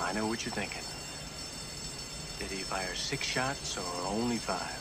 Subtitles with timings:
[0.00, 0.82] I know what you're thinking.
[2.38, 4.78] Did he fire six shots or only five?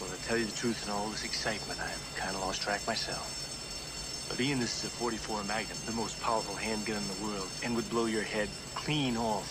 [0.00, 2.84] Well, to tell you the truth, in all this excitement, I've kind of lost track
[2.86, 4.26] myself.
[4.28, 7.76] But Ian, this is a 44 Magnum, the most powerful handgun in the world, and
[7.76, 9.46] would blow your head clean off.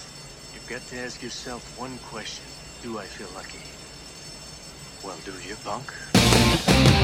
[0.53, 2.45] You've got to ask yourself one question.
[2.83, 3.63] Do I feel lucky?
[5.03, 6.96] Well, do you, punk?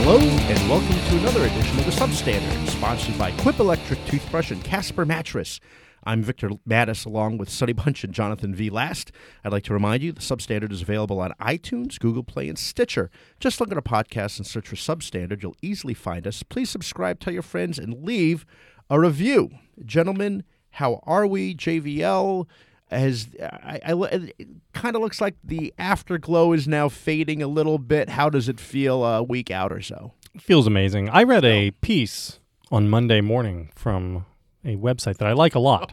[0.00, 4.62] Hello, and welcome to another edition of the Substandard, sponsored by Quip Electric Toothbrush and
[4.62, 5.58] Casper Mattress.
[6.04, 8.70] I'm Victor Matus, along with Sonny Bunch and Jonathan V.
[8.70, 9.10] Last.
[9.44, 13.10] I'd like to remind you the Substandard is available on iTunes, Google Play, and Stitcher.
[13.40, 15.42] Just look at our podcast and search for Substandard.
[15.42, 16.44] You'll easily find us.
[16.44, 18.46] Please subscribe, tell your friends, and leave
[18.88, 19.50] a review.
[19.84, 21.56] Gentlemen, how are we?
[21.56, 22.46] JVL
[22.90, 27.78] has I, I it kind of looks like the afterglow is now fading a little
[27.78, 28.10] bit.
[28.10, 30.12] How does it feel a week out or so?
[30.38, 31.08] Feels amazing.
[31.10, 34.24] I read a piece on Monday morning from
[34.64, 35.92] a website that I like a lot.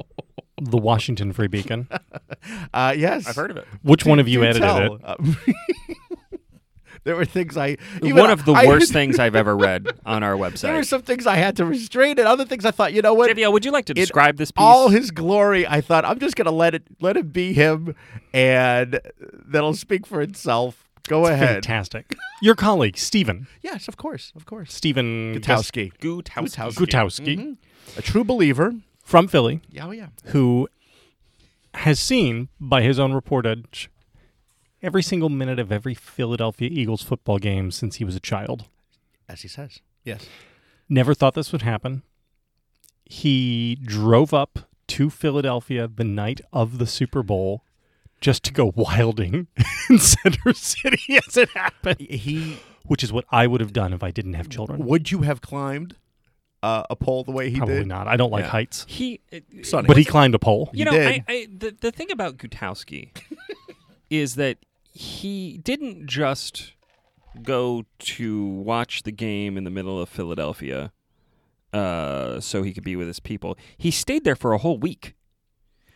[0.60, 1.88] the Washington Free Beacon.
[2.72, 3.66] Uh, yes, I've heard of it.
[3.82, 4.98] Which Do- one of you edited tell.
[5.04, 5.56] it?
[7.04, 10.22] There were things I even One of the I- worst things I've ever read on
[10.22, 10.60] our website.
[10.62, 13.14] There were some things I had to restrain, and other things I thought, you know
[13.14, 13.30] what?
[13.34, 14.62] JVL, would you like to In describe this piece?
[14.62, 17.94] all his glory, I thought I'm just gonna let it let it be him,
[18.34, 19.00] and
[19.48, 20.86] that'll speak for itself.
[21.08, 21.64] Go ahead.
[21.64, 22.14] Fantastic.
[22.42, 23.46] Your colleague, Stephen.
[23.62, 24.72] Yes, of course, of course.
[24.72, 26.74] Stephen Gutowski, Gutowski.
[26.74, 27.56] Gutowski Mhm.
[27.96, 28.74] a true believer.
[29.02, 30.08] from Philly, Oh yeah.
[30.26, 30.68] who
[31.74, 33.88] has seen, by his own reportage,
[34.82, 38.66] every single minute of every Philadelphia Eagles football game since he was a child.
[39.28, 39.80] As he says.
[40.04, 40.26] Yes.
[40.88, 42.02] Never thought this would happen.
[43.04, 47.64] He drove up to Philadelphia the night of the Super Bowl
[48.20, 49.46] just to go wilding
[49.90, 54.02] in Center City as it happened, He which is what I would have done if
[54.02, 54.84] I didn't have children.
[54.84, 55.96] would you have climbed
[56.62, 57.86] uh, a pole the way he Probably did?
[57.86, 58.06] not.
[58.08, 58.50] I don't like Yeah.
[58.50, 58.84] heights.
[58.88, 59.20] He,
[59.62, 59.86] Sonny.
[59.86, 60.70] But he climbed a pole.
[60.74, 61.06] you know, did.
[61.06, 63.10] I, I, the the thing about Gutowski
[64.10, 64.58] is that
[64.92, 66.72] he didn't just
[67.42, 70.92] go to watch the game in the middle of Philadelphia,
[71.72, 73.56] uh, so he could be with his people.
[73.76, 75.14] He stayed there for a whole week.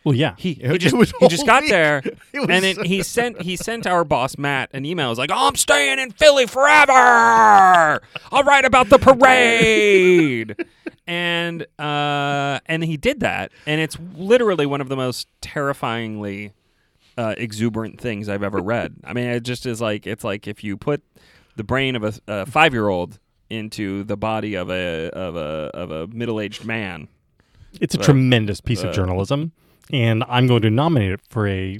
[0.03, 0.35] Well, yeah.
[0.37, 1.71] He, he just, he just got week.
[1.71, 1.97] there,
[2.33, 5.07] It and then he sent he sent our boss Matt an email.
[5.07, 8.01] It was like, "Oh, I'm staying in Philly forever.
[8.31, 10.55] I'll write about the parade."
[11.07, 16.53] and uh, and he did that, and it's literally one of the most terrifyingly
[17.17, 18.95] uh, exuberant things I've ever read.
[19.03, 21.01] I mean, it just is like it's like if you put
[21.55, 25.71] the brain of a, a five year old into the body of a of a
[25.73, 27.07] of a middle aged man.
[27.79, 29.51] It's a Uh, tremendous piece uh, of journalism,
[29.91, 31.79] and I'm going to nominate it for a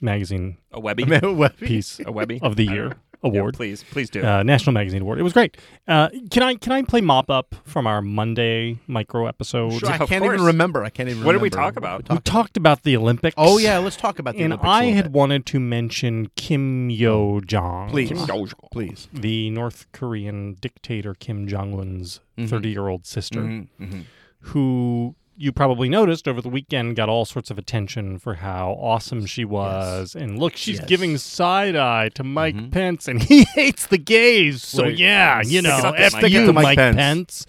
[0.00, 1.04] magazine A Webby,
[1.60, 2.38] piece a Webby?
[2.42, 3.32] of the year know.
[3.34, 3.54] Yeah, award.
[3.54, 4.22] please, please do.
[4.24, 5.18] uh, National Magazine Award.
[5.18, 5.56] It was great.
[5.88, 9.72] Uh, can I can I play mop up from our Monday micro episode?
[9.80, 10.34] Sure, I Of can't course.
[10.34, 10.84] even remember.
[10.84, 11.20] I can't even.
[11.20, 11.26] Remember.
[11.26, 12.08] What did we talk about?
[12.08, 13.34] We talked about the Olympics.
[13.38, 15.12] Oh yeah, let's talk about the and Olympics a I little had bit.
[15.12, 18.68] wanted to mention Kim Yo Jong, Please, Kim Yo Jong.
[18.72, 19.08] please.
[19.12, 22.48] the North Korean dictator Kim Jong Un's Mhm.
[22.48, 24.02] 30 year old sister, Mhm, mhm.
[24.40, 29.26] who you probably noticed over the weekend got all sorts of attention for how awesome
[29.26, 30.14] she was.
[30.14, 30.88] And look, she's Yes.
[30.88, 32.70] giving side eye to Mike Mhm.
[32.70, 34.62] Pence, and he hates the gays.
[34.62, 34.96] So Right.
[34.96, 36.30] yeah, you know, F Mike.
[36.30, 36.96] you, to Mike Mike Pence.
[36.96, 37.46] Pence.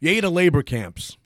[0.00, 1.16] Yay to labor camps.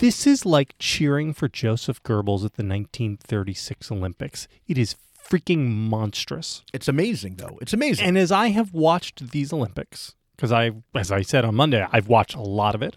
[0.00, 4.46] This is like cheering for Joseph Goebbels at the 1936 Olympics.
[4.68, 4.94] It is
[5.26, 6.62] freaking monstrous.
[6.74, 7.58] It's amazing, though.
[7.62, 8.06] It's amazing.
[8.06, 12.08] And as I have watched these Olympics, because I, as I said on Monday, I've
[12.08, 12.96] watched a lot of it.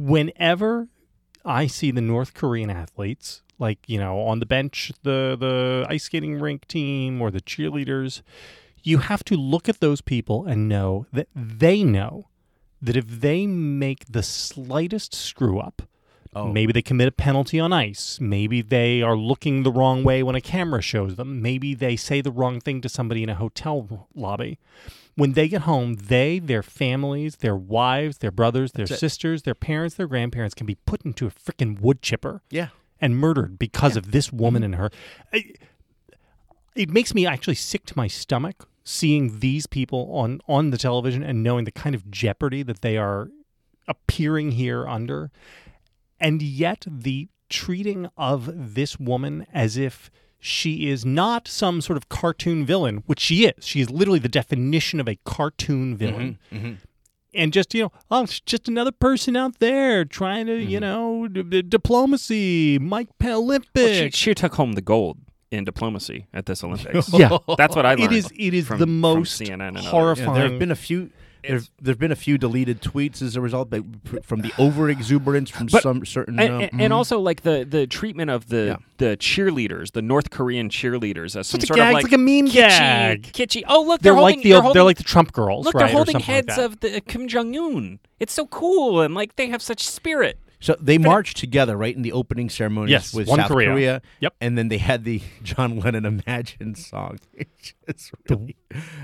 [0.00, 0.88] Whenever
[1.44, 6.04] I see the North Korean athletes, like you know, on the bench, the the ice
[6.04, 8.22] skating rink team or the cheerleaders,
[8.82, 12.28] you have to look at those people and know that they know
[12.80, 15.82] that if they make the slightest screw up,
[16.34, 18.18] oh, Maybe they commit a penalty on ice.
[18.20, 21.42] Maybe they are looking the wrong way when a camera shows them.
[21.42, 24.58] Maybe they say the wrong thing to somebody in a hotel lobby.
[25.20, 29.06] When they get home, they, their families, their wives, their brothers, their That's it.
[29.06, 32.68] sisters, their parents, their grandparents can be put into a freaking wood chipper yeah.
[33.00, 34.72] and murdered because of this woman mm-hmm.
[34.72, 34.90] and her.
[35.32, 35.54] I-
[36.74, 41.22] It makes me actually sick to my stomach seeing these people on on the television
[41.22, 43.28] and knowing the kind of jeopardy that they are
[43.86, 45.30] appearing here under,
[46.18, 50.10] and yet the treating of this woman as if
[50.40, 53.64] she is not some sort of cartoon villain, which she is.
[53.66, 56.72] She is literally the definition of a cartoon villain Mm-hmm.
[57.34, 61.28] and just you know, oh, it's just another person out there trying to you know
[61.28, 65.18] d- d- diplomacy, Mike Penn Well, she, she took home the gold
[65.50, 67.12] in diplomacy at this Olympics.
[67.12, 68.12] yeah, That's what I learned.
[68.12, 68.32] it is.
[68.36, 69.86] It is from- the most CNN and others.
[69.90, 70.28] horrifying.
[70.28, 71.10] Yeah, there have been a few.
[71.46, 75.50] There's there've been a few deleted tweets as a result but from the over exuberance
[75.50, 78.64] from But- some certain and, um, and- and also like the the treatment of the
[78.66, 78.76] Yeah.
[78.98, 82.12] the cheerleaders, the North Korean cheerleaders, as some It's a sort gag, of like it's
[82.12, 83.22] like a meme kitschy, gag.
[83.32, 83.62] kitschy.
[83.68, 85.80] Oh look, They're, they're, like the they're they're, like the Trump girls, look, right?
[85.86, 87.98] they're holding something like heads of the Kim Jong Un.
[88.18, 90.38] It's so cool and like they have such spirit.
[90.60, 94.02] So they marched together right in the opening ceremonies Yes, with one South Korea.
[94.20, 94.34] Yep.
[94.42, 97.18] And then they had the John Lennon Imagine song.
[97.88, 98.56] It's really,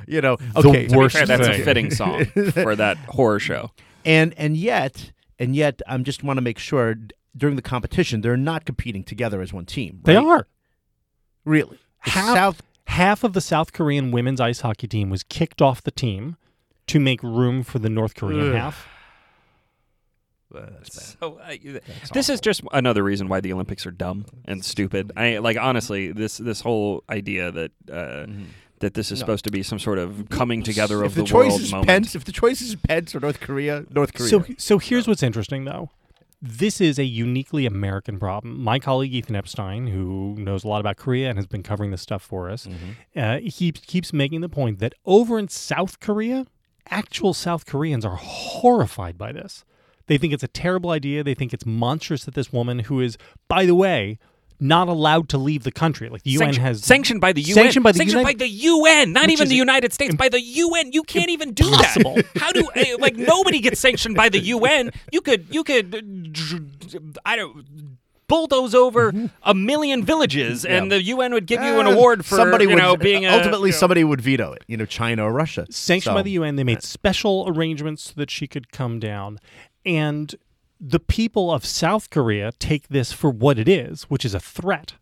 [0.07, 0.87] you know, okay.
[0.87, 3.73] To be worst fair, that's a fitting song for that horror show.
[4.05, 5.11] And and yet
[5.41, 6.95] and yet I am just want to make sure
[7.37, 10.01] during the competition they're not competing together as one team.
[10.05, 10.47] They are.
[11.45, 12.63] really Half, South.
[12.85, 16.37] half of the South Korean women's ice hockey team was kicked off the team
[16.87, 18.55] to make room for the North Korean Ugh.
[18.55, 18.87] half.
[21.21, 21.57] So uh,
[22.13, 25.13] this is just another reason why the Olympics are dumb and stupid.
[25.17, 28.27] I like honestly this this whole idea that uh,
[28.81, 31.27] that this is supposed to be some sort of coming together if of the, the,
[31.27, 31.89] choice world is moment.
[31.89, 34.29] Pence, if the choice is Pence or North Korea, North Korea.
[34.29, 35.91] So, so here's what's interesting, though.
[36.43, 38.63] This is a uniquely American problem.
[38.63, 42.03] My colleague Ethan Epstein, who knows a lot about Korea and has been covering this
[42.03, 42.69] stuff for us,
[43.17, 46.47] uh, he keeps making the point that over in South Korea,
[46.91, 49.65] actual South Koreans are horrified by this.
[50.07, 51.25] They think it's a terrible idea.
[51.25, 53.19] They think it's monstrous that this woman, who is,
[53.49, 54.19] by the way,
[54.59, 57.55] not allowed to leave the country, like the UN Sanction- has sanctioned by the UN.
[57.55, 60.41] Sanctioned by the sanctioned United- by the UN, not even the United States, by the
[60.41, 60.93] UN.
[60.93, 62.15] You can't even do impossible.
[62.15, 62.25] that.
[62.37, 64.93] How do eh, like nobody gets sanctioned by the UN?
[65.13, 67.67] You could you could uh, I don't
[68.29, 69.13] bulldoze over
[69.43, 72.71] a million villages, and the UN would give you an Uh, award for somebody you
[72.71, 74.65] would, know being a, ultimately somebody would veto it.
[74.67, 75.67] You know, China or Russia.
[75.71, 76.57] sanctioned So- by the UN.
[76.57, 79.39] They made special arrangements so that she could come down.
[79.87, 80.35] And
[80.81, 84.95] the people of South Korea take this for what it is, which is a threat.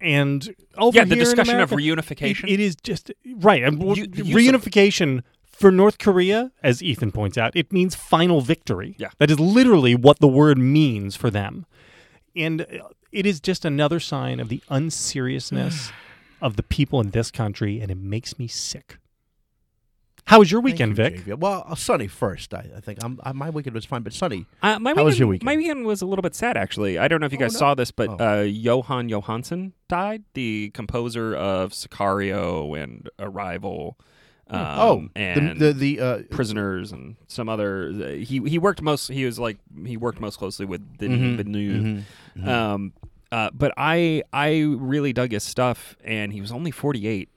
[0.00, 2.44] And over Yeah, the discussion of reunification.
[2.44, 3.62] it- it is just right.
[3.62, 7.94] And You- the use of- reunification for North Korea, as Ethan points out, it means
[7.94, 8.94] final victory.
[8.98, 9.10] Yeah.
[9.18, 11.66] that is literally what the word means for them.
[12.36, 15.92] And uh, it is just another sign of the unseriousness
[16.42, 18.98] of the people in this country, and it makes me sick.
[20.26, 21.24] How was your weekend, you, Vic?
[21.26, 21.38] JV.
[21.38, 22.54] Well, uh, sunny first.
[22.54, 24.46] I, I think I'm, I, my weekend was fine, but sunny.
[24.62, 25.44] Uh, my How weekend, was your weekend?
[25.46, 26.96] My weekend was a little bit sad, actually.
[26.98, 27.58] I don't know if you guys no.
[27.58, 28.14] saw this, but Oh.
[28.14, 33.98] uh, Jóhann Jóhannsson died, the composer of Sicario and Arrival.
[34.48, 37.90] Um, oh, and the the, the uh, prisoners and some other.
[38.18, 39.08] He he worked most.
[39.08, 39.56] He was like
[39.86, 42.04] he worked most closely with Denis Mhm, Villeneuve.
[42.36, 42.92] mhm, Um,
[43.32, 47.30] uh, but I I really dug his stuff, and he was only forty eight.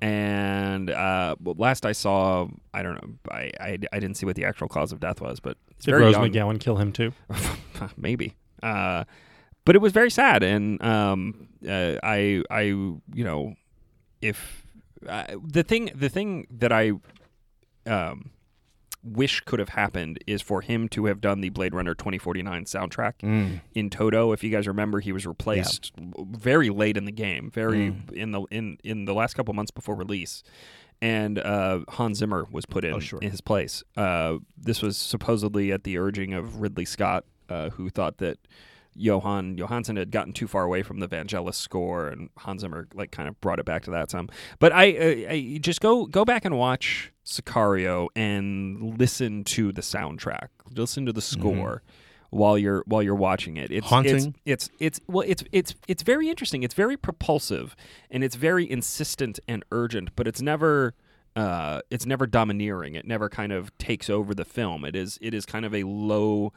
[0.00, 3.14] And uh, last I saw, I don't know.
[3.30, 5.94] I, I, I didn't see what the actual cause of death was, but it's Did
[5.94, 6.30] Rose young.
[6.30, 7.12] McGowan kill him too?
[7.96, 8.34] maybe.
[8.62, 9.04] Uh,
[9.64, 13.54] but it was very sad, and um, uh, I, I, you know,
[14.20, 14.66] if
[15.08, 16.92] uh, the thing, the thing that I
[17.86, 18.30] um,
[19.02, 23.14] wish could have happened is for him to have done the Blade Runner 2049 soundtrack
[23.22, 23.60] mm.
[23.74, 24.32] in Toto.
[24.32, 28.42] If you guys remember, he was replaced very late in the game, very in the
[28.50, 30.42] in in the last couple months before release.
[31.00, 33.18] And uh, Hans Zimmer was put in, Oh, sure.
[33.20, 33.82] in his place.
[33.96, 38.38] Uh, this was supposedly at the urging of Ridley Scott, uh, who thought that
[38.96, 43.10] Jóhann Jóhannsson had gotten too far away from the Vangelis score, and Hans Zimmer like
[43.10, 44.28] kind of brought it back to that some.
[44.58, 49.82] But I, uh, I just go go back and watch Sicario and listen to the
[49.82, 51.82] soundtrack, listen to the score
[52.30, 53.70] while you're while you're watching it.
[53.70, 54.34] It's Haunting?
[54.44, 56.62] It's, it's it's well, it's it's it's very interesting.
[56.62, 57.76] It's very propulsive
[58.10, 60.94] and it's very insistent and urgent, but it's never.
[61.34, 62.94] Uh, it's never domineering.
[62.94, 64.84] It never kind of takes over the film.
[64.84, 66.52] It is it is kind of a low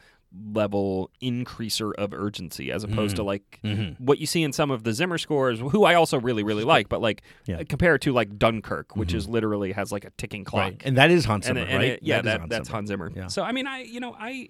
[0.51, 3.59] level increaser of urgency as opposed to like
[3.97, 6.89] what you see in some of the Zimmer scores, who I also really really like,
[6.89, 7.57] but like Yeah.
[7.59, 10.63] uh, compare it to like Dunkirk, which is literally has like a ticking clock.
[10.63, 11.87] Right, and that is Hans Zimmer, and right?
[11.93, 12.75] it- yeah, is that, Hans that's Zimmer.
[12.77, 13.11] Hans Zimmer.
[13.15, 13.27] Yeah.
[13.27, 14.49] So I mean, I you know I.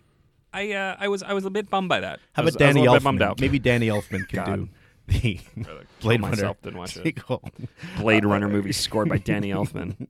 [0.53, 2.21] I, uh, I was I was a bit bummed by that.
[2.31, 3.41] How about was Danny little bit bummed Elfman?
[3.41, 4.55] Maybe Danny Elfman could God.
[4.55, 4.69] do
[5.07, 5.39] the
[5.99, 7.17] Blade Runner didn't watch it.
[7.97, 10.07] Blade Runner movie scored by Danny Elfman.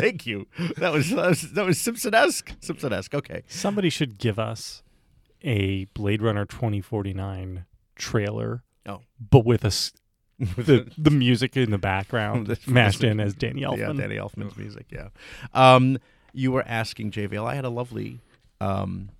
[0.00, 0.46] Thank you.
[0.76, 2.52] That was that was, that was Simpson-esque.
[2.60, 3.14] Simpson-esque.
[3.14, 3.42] Okay.
[3.48, 4.82] Somebody should give us
[5.42, 7.64] a Blade Runner 2049
[7.96, 9.00] trailer, Oh.
[9.30, 9.72] but with a
[10.38, 13.78] the the music in the background mashed in as Danny Elfman.
[13.78, 14.86] Yeah, Danny Elfman's music.
[14.90, 15.08] Yeah.
[15.52, 15.98] Um,
[16.32, 17.44] you were asking JVL.
[17.46, 18.20] I had a lovely
[18.60, 19.10] um,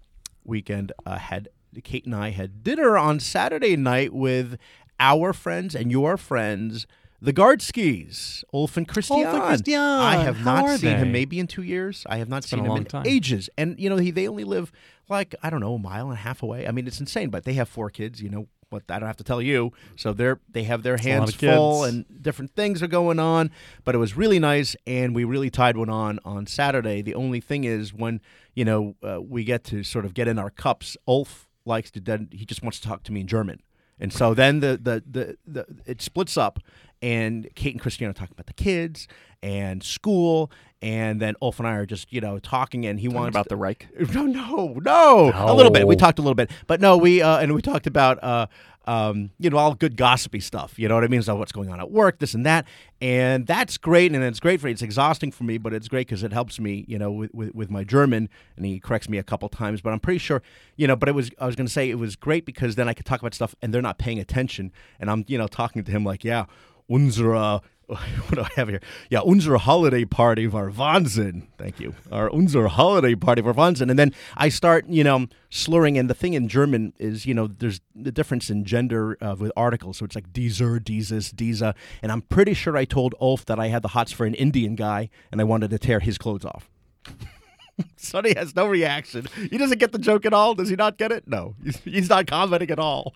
[0.45, 0.93] weekend.
[1.07, 1.49] Had
[1.83, 4.59] Kate and I had dinner on Saturday night with
[5.01, 6.87] our friends and your friends,
[7.21, 9.25] the Guard Skis, Ulf and Christian.
[9.25, 9.81] Christian.
[9.81, 10.97] I have How not seen they?
[10.97, 12.05] him maybe in two years.
[12.09, 13.07] I have not been seen him in time.
[13.07, 13.51] ages.
[13.59, 14.73] And you know, he, they only live
[15.09, 16.67] like I don't know a mile and a half away.
[16.67, 17.31] I mean, it's insane.
[17.31, 18.23] But they have four kids.
[18.23, 19.73] You know, but I don't have to tell you.
[19.97, 21.95] So they're they have their hands full, kids.
[21.95, 23.51] and different things are going on.
[23.85, 27.03] But it was really nice, and we really tied one on on Saturday.
[27.03, 28.21] The only thing is when
[28.55, 30.97] you know uh, we get to sort of get in our cups.
[31.07, 33.61] Ulf likes to then he just wants to talk to me in German,
[33.99, 36.59] and so then the the the, the it splits up.
[37.01, 39.07] And Kate and Christiana are talking about the kids
[39.43, 40.51] and school,
[40.83, 43.49] and then Ulf and I are just you know talking, and he Talking wants about
[43.49, 43.89] the Reich.
[44.15, 45.87] no, no, no, A little bit.
[45.87, 48.47] We talked a little bit, but no, we uh, and we talked about uh,
[48.89, 50.79] um, you know all good gossipy stuff.
[50.79, 51.23] You know what I mean?
[51.23, 52.65] So what's going on at work, this and that,
[53.01, 56.23] and that's great, and it's great for it's exhausting for me, but it's great because
[56.23, 59.23] it helps me, you know, with, with with my German, and he corrects me a
[59.23, 60.43] couple times, but I'm pretty sure,
[60.77, 62.89] you know, but it was I was going to say it was great because then
[62.89, 65.85] I could talk about stuff and they're not paying attention, and I'm you know talking
[65.85, 66.47] to him like, yeah,
[66.89, 68.83] unsere what do I have here?
[69.09, 71.47] Yeah, unser holiday party war Wahnsinn.
[71.57, 71.95] Thank you.
[72.13, 73.89] Our unsere holiday party war Wahnsinn.
[73.89, 75.97] And then I start, you know, slurring.
[75.97, 79.51] And the thing in German is, you know, there's the difference in gender uh, with
[79.57, 79.97] articles.
[79.97, 81.75] So it's like dieser, dieses, dieser.
[82.03, 84.75] And I'm pretty sure I told Ulf that I had the hots for an Indian
[84.75, 86.69] guy and I wanted to tear his clothes off.
[87.97, 89.29] Sonny has no reaction.
[89.51, 90.55] He doesn't get the joke at all.
[90.55, 91.27] Does he not get it?
[91.27, 91.55] No.
[91.85, 93.15] He's not commenting at all.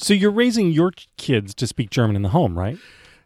[0.00, 2.78] So you're raising your kids to speak German in the home, right?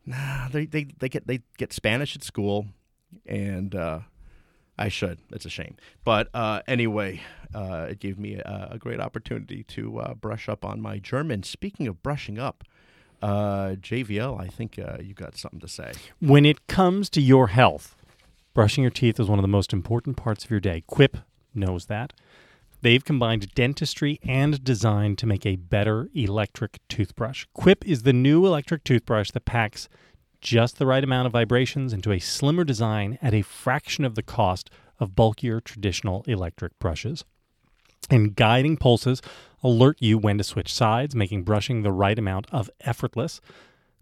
[0.07, 2.67] Nah, they, they, they get they get Spanish at school,
[3.27, 4.01] and uh,
[4.79, 5.19] I should.
[5.31, 7.21] It's a shame, but uh, anyway,
[7.55, 11.43] uh, it gave me a, a great opportunity to uh, brush up on my German.
[11.43, 12.65] Speaking of brushing up,
[13.21, 15.93] uh, JVL, I think uh, you got something to say.
[16.21, 17.95] When it comes to your health,
[18.55, 20.85] brushing your teeth is one of the most important parts of your day.
[20.87, 21.19] Quip
[21.55, 22.15] knows that.
[22.83, 27.47] They've combined dentistry and design to make a better electric toothbrush.
[27.55, 29.89] Quip is the new electric toothbrush that packs
[30.41, 34.23] just the right amount of vibrations into a slimmer design at a fraction of the
[34.23, 37.25] cost of bulkier traditional electric brushes.
[38.11, 39.23] And guiding pulses
[39.63, 43.41] alert you when to switch sides, making brushing the right amount of effortless.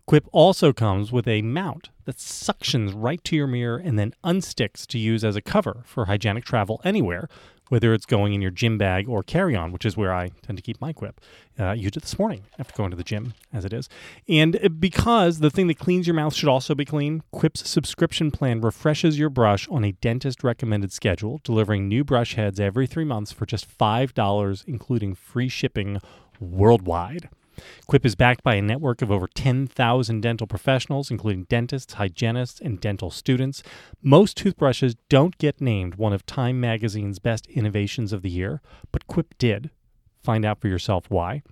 [0.06, 4.87] Quip also comes with a mount that suctions right to your mirror and then unsticks
[4.87, 7.28] to use as a cover for hygienic travel anywhere,
[7.70, 10.58] whether it's going in your gym bag or carry on, which is where I tend
[10.58, 11.20] to keep my Quip.
[11.58, 13.88] Uh, used it this morning after going to the gym, as it is.
[14.28, 18.30] And uh, because the thing that cleans your mouth should also be clean, Quip's subscription
[18.30, 23.04] plan refreshes your brush on a dentist recommended schedule, delivering new brush heads every three
[23.04, 26.00] months for just $5, including free shipping
[26.40, 27.28] worldwide.
[27.86, 32.80] Quip is backed by a network of over 10,000 dental professionals, including dentists, hygienists, and
[32.80, 33.62] dental students.
[34.02, 38.60] Most toothbrushes don't get named one of Time Magazine's best innovations of the year,
[38.92, 39.70] but Quip did.
[40.22, 41.42] Find out for yourself why.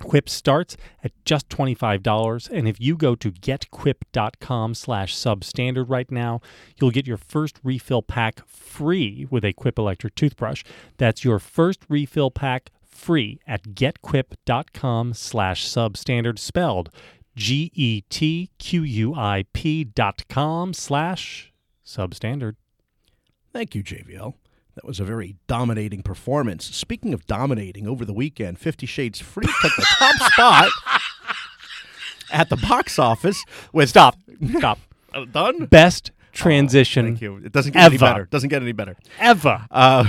[0.00, 6.40] Quip starts at just $25, and if you go to getquip.com slash substandard right now,
[6.78, 10.64] you'll get your first refill pack free with a Quip electric toothbrush.
[10.98, 16.90] That's your first refill pack free at getquip.com slash substandard spelled
[17.38, 18.02] E
[18.56, 21.52] G-E-T-Q-U-I-P dot com slash
[21.84, 22.54] substandard.
[23.52, 24.34] Thank you, JVL.
[24.74, 26.64] That was a very dominating performance.
[26.66, 30.70] Speaking of dominating, over the weekend, Fifty Shades Freed took the top spot
[32.30, 34.16] at the box office with Stop.
[34.58, 34.78] Stop.
[35.14, 35.66] Uh, done.
[35.66, 37.36] Best transition Thank you.
[37.36, 38.26] It doesn't get any better.
[38.26, 38.96] Doesn't get any better.
[39.18, 39.66] ever.
[39.70, 40.04] Uh,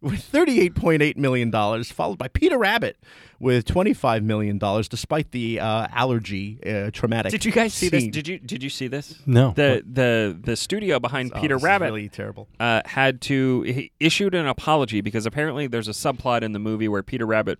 [0.00, 2.96] with thirty-eight point eight million dollars, followed by Peter Rabbit
[3.40, 7.32] with twenty-five million dollars, despite the uh, allergy uh, traumatic.
[7.32, 8.06] Did you guys see this?
[8.08, 9.20] Did you did you see this?
[9.26, 9.52] No.
[9.56, 12.48] The the the studio behind Oh, Peter Rabbit really terrible.
[12.60, 16.88] uh, had to he issued an apology because apparently there's a subplot in the movie
[16.88, 17.58] where Peter Rabbit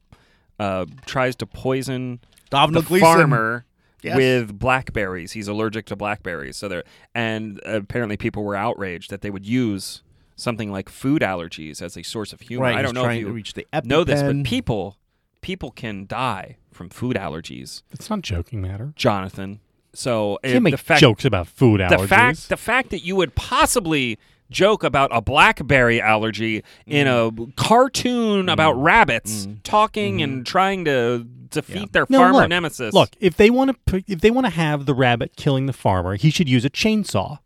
[0.58, 3.06] uh, tries to poison Domhnall the Gleeson.
[3.06, 3.64] farmer
[4.02, 4.16] Yes.
[4.16, 5.32] with blackberries.
[5.32, 6.56] He's allergic to blackberries.
[6.56, 10.02] So there, and apparently people were outraged that they would use
[10.36, 12.64] something like food allergies as a source of humor.
[12.64, 14.98] Right, I don't know if you reach the know this, but people
[15.40, 18.92] people can die from food allergies, It's not joking matter.
[18.96, 19.60] Jonathan.
[19.94, 22.00] So You make the fact jokes about food allergies.
[22.00, 24.18] the fact the fact that you would possibly
[24.50, 27.48] joke about a blackberry allergy in mm.
[27.48, 28.52] a cartoon mm.
[28.52, 29.58] about rabbits mm.
[29.62, 30.42] talking and mm-hmm.
[30.42, 32.92] trying to defeat their No, farmer look, nemesis.
[32.92, 36.16] Look, if they want to, if they want to have the rabbit killing the farmer,
[36.16, 37.38] he should use a chainsaw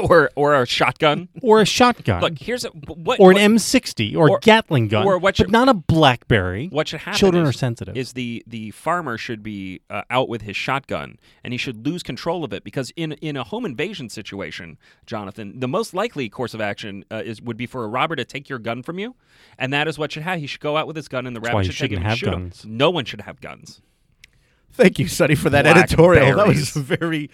[0.10, 1.28] or or a shotgun.
[1.42, 5.06] or a shotgun, Look, here's a, what or an what, M60 or, or- Gatling gun,
[5.06, 6.68] or what but should- not a blackberry.
[6.68, 7.18] what should happen.
[7.18, 7.96] Children is, are sensitive.
[7.96, 12.02] Is the the farmer should be uh, out with his shotgun and he should lose
[12.02, 16.54] control of it because in in a home invasion situation, Jonathan, the most likely course
[16.54, 19.14] of action uh, is would be for a robber to take your gun from you,
[19.58, 20.40] and that is what should happen.
[20.40, 22.02] He should go out with his gun and the why rabbit you should take him
[22.14, 22.76] shouldn't and have shoot him.
[22.78, 23.80] No one should have guns.
[24.72, 26.36] Thank you, Sonny, for that editorial.
[26.36, 27.30] That was very.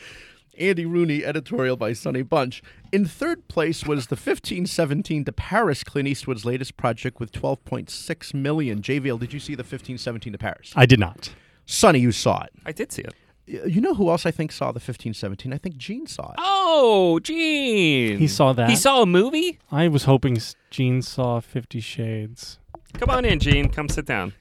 [0.59, 2.63] Andy Rooney, editorial by Sonny Bunch.
[2.93, 8.81] In third place was the 1517 to Paris, Clint Eastwood's latest project with 12.6 million.
[8.83, 10.73] JVL, did you see the 1517 to Paris?
[10.75, 11.35] I did not.
[11.67, 12.53] Sonny, you saw it.
[12.65, 13.15] I did see it.
[13.47, 15.53] You know who else I think saw the 1517?
[15.53, 16.37] I think Gene saw it.
[16.39, 18.19] Oh, Gene.
[18.19, 18.69] He saw that.
[18.69, 19.59] He saw a movie?
[19.71, 20.39] I was hoping
[20.71, 22.59] Gene saw Fifty Shades.
[22.95, 23.69] Come on in, Gene.
[23.69, 24.33] Come sit down.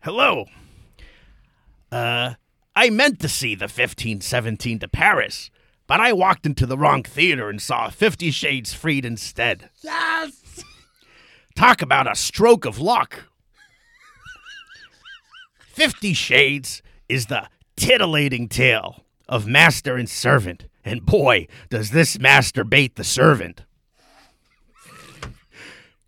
[0.00, 0.46] Hello.
[1.92, 2.34] Uh,
[2.80, 5.50] I meant to see the 1517 to Paris,
[5.86, 9.68] but I walked into the wrong theater and saw Fifty Shades Freed instead.
[9.82, 10.64] Yes!
[11.54, 13.24] Talk about a stroke of luck.
[15.58, 22.64] Fifty Shades is the titillating tale of master and servant, and boy, does this master
[22.64, 23.60] bait the servant.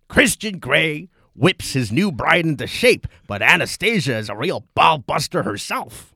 [0.07, 5.43] Christian Grey whips his new bride into shape, but Anastasia is a real ball buster
[5.43, 6.12] herself.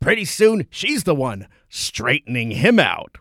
[0.00, 3.18] Pretty soon, she's the one straightening him out.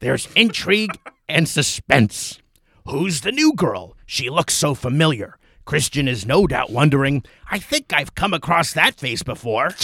[0.00, 2.38] There's intrigue and suspense.
[2.86, 3.96] Who's the new girl?
[4.06, 5.36] She looks so familiar.
[5.64, 9.70] Christian is no doubt wondering, I think I've come across that face before.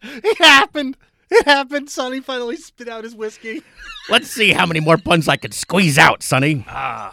[0.00, 0.96] It happened.
[1.28, 1.90] It happened.
[1.90, 3.62] Sonny finally spit out his whiskey.
[4.08, 6.64] Let's see how many more puns I can squeeze out, Sonny.
[6.68, 7.12] Ah.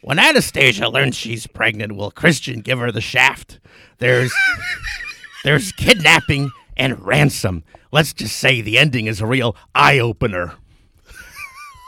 [0.00, 3.58] When Anastasia learns she's pregnant, will Christian give her the shaft?
[3.98, 4.32] There's
[5.44, 7.62] there's kidnapping and ransom.
[7.92, 10.54] Let's just say the ending is a real eye opener.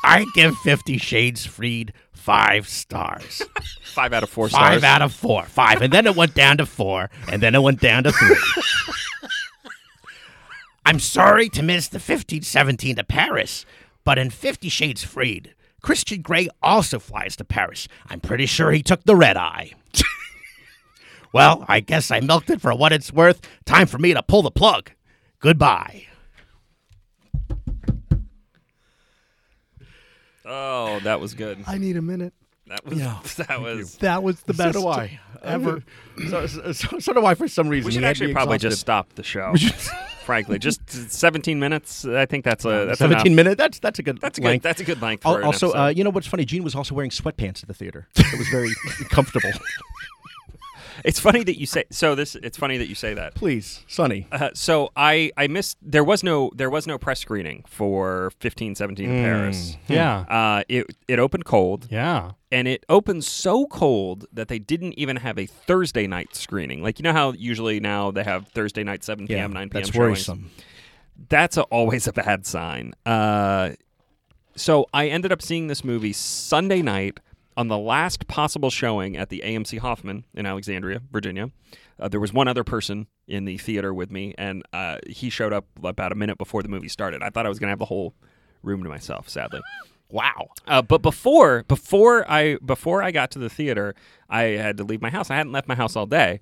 [0.04, 3.42] I give Fifty Shades Freed five stars.
[3.82, 4.74] Five out of four stars.
[4.74, 5.44] Five out of four.
[5.44, 5.82] Five.
[5.82, 7.10] And then it went down to four.
[7.28, 8.36] And then it went down to three.
[10.84, 13.66] I'm sorry to miss the 1517 to Paris,
[14.04, 17.88] but in Fifty Shades Freed, Christian Grey also flies to Paris.
[18.08, 19.72] I'm pretty sure he took the red eye.
[21.32, 23.40] well, I guess I milked it for what it's worth.
[23.64, 24.90] Time for me to pull the plug.
[25.40, 26.04] Goodbye.
[30.44, 31.58] Oh, that was good.
[31.66, 32.32] I need a minute.
[32.68, 32.98] That was
[33.48, 33.96] that was.
[33.98, 35.20] That was the best So do I.
[35.42, 35.82] ever.
[36.28, 37.86] So, so, so, so do I for some reason.
[37.86, 38.70] We should actually probably exhausted.
[38.70, 39.54] just stop the show.
[40.24, 42.04] frankly, just 17 minutes.
[42.04, 43.36] I think that's a that's 17 enough.
[43.36, 43.58] minutes.
[43.58, 44.62] That's that's a good That's a length.
[44.62, 44.68] good.
[44.68, 45.24] That's a good length.
[45.26, 46.44] Al- For an also, uh, you know what's funny?
[46.44, 48.08] Gene was also wearing sweatpants at the theater.
[48.16, 48.70] It was very
[49.10, 49.50] comfortable.
[51.04, 51.84] It's funny that you say.
[51.90, 52.34] So this.
[52.36, 53.34] It's funny that you say that.
[53.34, 54.26] Please, Sonny.
[54.32, 55.76] Uh, so I I missed.
[55.82, 59.76] There was no there was no press screening for 15, 17 in Paris.
[59.88, 60.18] Yeah.
[60.20, 62.32] Uh, it it opened cold, Yeah.
[62.50, 66.82] and it opened so cold that they didn't even have a Thursday night screening.
[66.82, 69.80] Like you know how usually now they have Thursday night, 7 p.m., 9 p.m.
[69.82, 69.98] that's showings?
[70.28, 70.50] worrisome.
[71.28, 72.94] that's a, always a bad sign.
[73.04, 73.70] Uh,
[74.56, 77.20] so I ended up seeing this movie Sunday night
[77.56, 81.50] on the last possible showing at the AMC Hoffman in Alexandria, Virginia.
[81.98, 85.52] Uh, there was one other person in the theater with me, and uh, he showed
[85.52, 87.22] up about a minute before the movie started.
[87.22, 88.14] I thought I was going to have the whole
[88.62, 89.28] room to myself.
[89.28, 89.60] Sadly,
[90.10, 90.48] Wow.
[90.68, 93.94] uh, but before before I before I got to the theater,
[94.28, 95.30] I had to leave my house.
[95.30, 96.40] I hadn't left my house all day,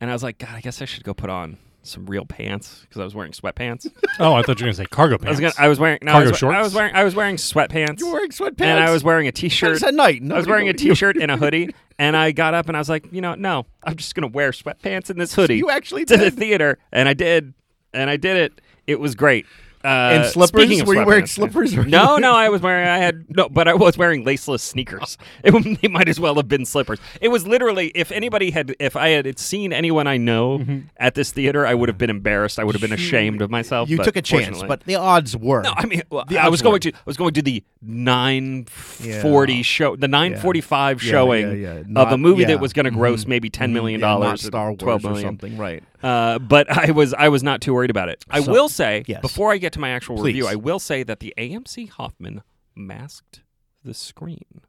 [0.00, 1.56] and I was like, God, I guess I should go put on
[1.88, 3.90] some real pants because I was wearing sweatpants.
[4.20, 5.56] Oh, I thought you were gonna say cargo I was pants.
[5.56, 5.66] gonna.
[5.66, 5.98] I was wearing.
[6.02, 6.94] No, I Cargo was, I was wearing.
[6.94, 8.00] I was wearing sweatpants.
[8.00, 8.60] You were wearing sweatpants.
[8.62, 9.82] and I was wearing a t-shirt.
[9.82, 10.22] At night.
[10.28, 11.68] I was wearing a t-shirt and a hoodie,
[12.00, 14.50] and I got up and I was like, you know, no, I'm just gonna wear
[14.50, 15.56] sweatpants and this hoodie.
[15.56, 16.18] You actually did.
[16.18, 17.54] to the theater, and I did,
[17.94, 18.60] and I did it.
[18.88, 19.46] It was great.
[19.84, 20.62] Uh, And slippers?
[20.62, 22.88] speaking of Were you wearing slippers or- No, no, I was wearing.
[22.88, 25.16] I had no, but I was wearing laceless sneakers.
[25.44, 26.98] It, they might as well have been slippers.
[27.20, 30.78] It was literally if anybody had, if I had seen anyone I know Mm-hmm.
[30.96, 32.58] at this theater, I would have been embarrassed.
[32.58, 33.88] I would have been ashamed of myself.
[33.88, 35.62] You took a chance, but the odds were.
[35.62, 36.78] no, I mean, well, I was going were.
[36.80, 39.62] to I was going to the nine forty Yeah.
[39.62, 42.00] show, the nine forty five Yeah, showing yeah, yeah.
[42.02, 43.28] of a movie that was going to gross Mhm.
[43.28, 45.82] maybe ten million Yeah, not dollars, Star Wars twelve or something, right?
[46.02, 48.24] Uh, but I was I was not too worried about it.
[48.30, 49.20] I will say yes.
[49.20, 50.34] before I get to my actual Please.
[50.34, 52.42] review, I will say that the AMC Hoffman
[52.74, 53.42] masked
[53.84, 54.62] the screen.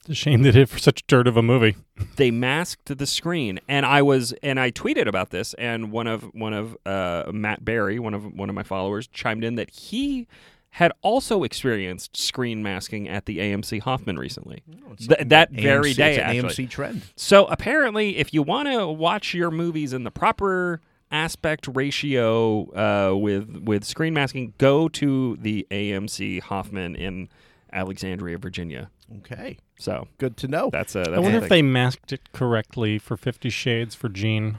[0.00, 1.76] It's a shame they did it for such dirt of a movie.
[2.16, 6.22] They masked the screen, and I was and I tweeted about this, and one of
[6.34, 10.26] one of uh, Matt Barry, one of one of my followers, chimed in that he
[10.70, 14.62] had also experienced screen masking at the AMC Hoffman recently.
[14.98, 16.66] Th- that very day, it's an actually.
[16.66, 17.02] AMC trend.
[17.16, 23.16] So apparently, if you want to watch your movies in the proper aspect ratio uh,
[23.16, 27.28] with with screen masking, go to the AMC Hoffman in
[27.72, 28.90] Alexandria, Virginia.
[29.18, 30.70] Okay, So good to know.
[30.72, 30.98] that's a.
[30.98, 34.58] That's I a wonder if they masked it correctly for Fifty Shades for Gene.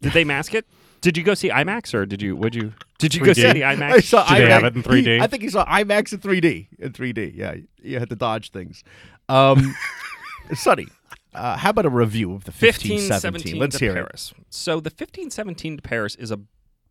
[0.00, 0.66] did they mask it.
[1.00, 2.34] Did you go see IMAX or did you?
[2.36, 2.72] Would you?
[2.98, 3.34] Did you go 3D?
[3.36, 4.02] see the I IMAX?
[4.04, 5.04] saw Do they have it in 3D?
[5.16, 6.66] he- I think he saw IMAX in 3D.
[6.80, 8.82] In 3D, yeah, you had to dodge things.
[9.28, 9.76] Um,
[10.54, 10.86] Sonny,
[11.34, 13.52] uh, how about a review of the 15, 1517?
[13.52, 14.34] 17 Let's to hear Paris.
[14.50, 16.40] So the 1517 to Paris is a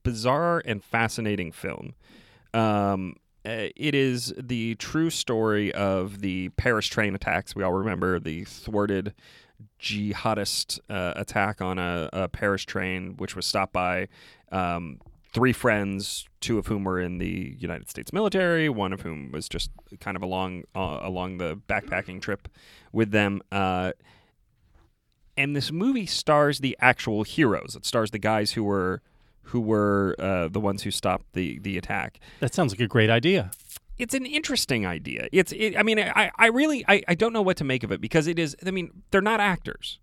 [0.03, 1.95] bizarre and fascinating film.
[2.53, 7.55] Um, uh, it is the true story of the Paris train attacks.
[7.55, 9.13] We all remember the thwarted
[9.79, 14.07] jihadist uh, attack on a, a, Paris train, which was stopped by
[14.51, 14.99] um,
[15.33, 19.47] three friends, two of whom were in the United States military, one of whom was
[19.47, 22.47] just kind of along uh, along the backpacking trip
[22.91, 23.41] with them.
[23.51, 23.93] Uh,
[25.37, 27.75] and this movie stars the actual heroes.
[27.75, 29.01] It stars the guys who were
[29.43, 32.19] who were uh, the ones who stopped the the attack.
[32.39, 33.51] That sounds like a great idea.
[33.97, 35.27] It's an interesting idea.
[35.31, 37.91] It's it, I mean I, I really I, I don't know what to make of
[37.91, 39.99] it because it is I mean they're not actors.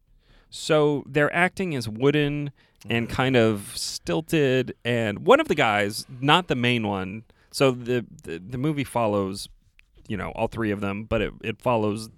[0.51, 2.53] So their acting is wooden
[2.89, 7.25] and kind of stilted and one of the guys, not the main one.
[7.51, 9.49] So the the, the movie follows
[10.09, 12.09] you know all three of them, but it, it follows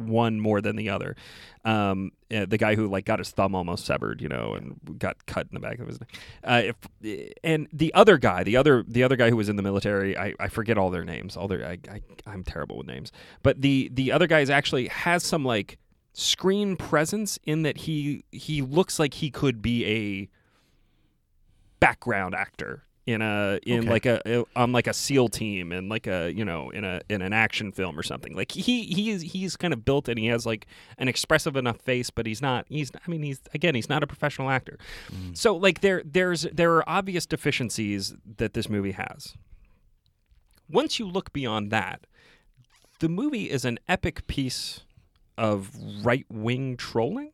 [0.00, 1.16] one more than the other.
[1.64, 5.46] Um, the guy who like got his thumb almost severed, you know, and got cut
[5.50, 6.18] in the back of his neck.
[6.42, 6.62] Uh,
[7.02, 10.16] if, and the other guy, the other the other guy who was in the military,
[10.16, 11.36] I, I forget all their names.
[11.36, 13.12] All their I, I I'm terrible with names.
[13.42, 15.78] But the the other guy is actually has some like
[16.12, 20.28] screen presence in that he he looks like he could be a
[21.78, 23.88] background actor in a in okay.
[23.88, 27.22] like a on like a SEAL team and like a you know in a in
[27.22, 28.34] an action film or something.
[28.34, 30.66] Like he he is he's kind of built and he has like
[30.98, 34.06] an expressive enough face, but he's not he's I mean he's again he's not a
[34.06, 34.78] professional actor.
[35.12, 35.36] Mm.
[35.36, 39.34] So like there there's there are obvious deficiencies that this movie has.
[40.68, 42.06] Once you look beyond that,
[43.00, 44.82] the movie is an epic piece
[45.36, 45.70] of
[46.02, 47.32] right wing trolling.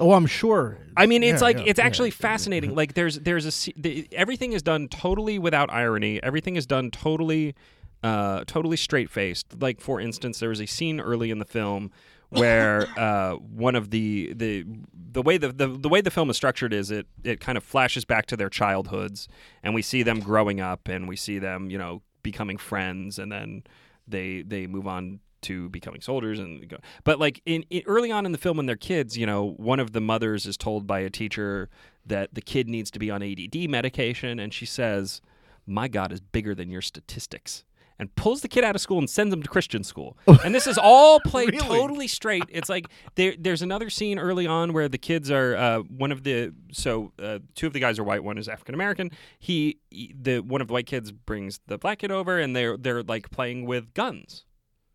[0.00, 0.78] Oh, I'm sure.
[0.96, 2.16] I mean, it's yeah, like yeah, it's actually yeah.
[2.16, 2.74] fascinating.
[2.74, 6.22] Like there's there's a the, everything is done totally without irony.
[6.22, 7.54] Everything is done totally
[8.02, 9.60] uh, totally straight faced.
[9.60, 11.92] Like for instance, there was a scene early in the film
[12.30, 14.66] where uh, one of the the
[15.12, 17.62] the way the, the the way the film is structured is it it kind of
[17.62, 19.28] flashes back to their childhoods
[19.62, 23.30] and we see them growing up and we see them you know becoming friends and
[23.30, 23.62] then
[24.08, 26.78] they they move on to becoming soldiers and go.
[27.04, 29.80] But like in, in, early on in the film when they're kids, you know, one
[29.80, 31.68] of the mothers is told by a teacher
[32.06, 35.20] that the kid needs to be on ADD medication and she says,
[35.66, 37.64] "My God is bigger than your statistics."
[37.96, 40.16] And pulls the kid out of school and sends him to Christian school.
[40.44, 41.64] And this is all played really?
[41.64, 42.42] totally straight.
[42.48, 46.24] It's like there, there's another scene early on where the kids are uh, one of
[46.24, 49.12] the so uh, two of the guys are white, one is African American.
[49.38, 53.04] He, the one of the white kids brings the black kid over, and they're they're
[53.04, 54.44] like playing with guns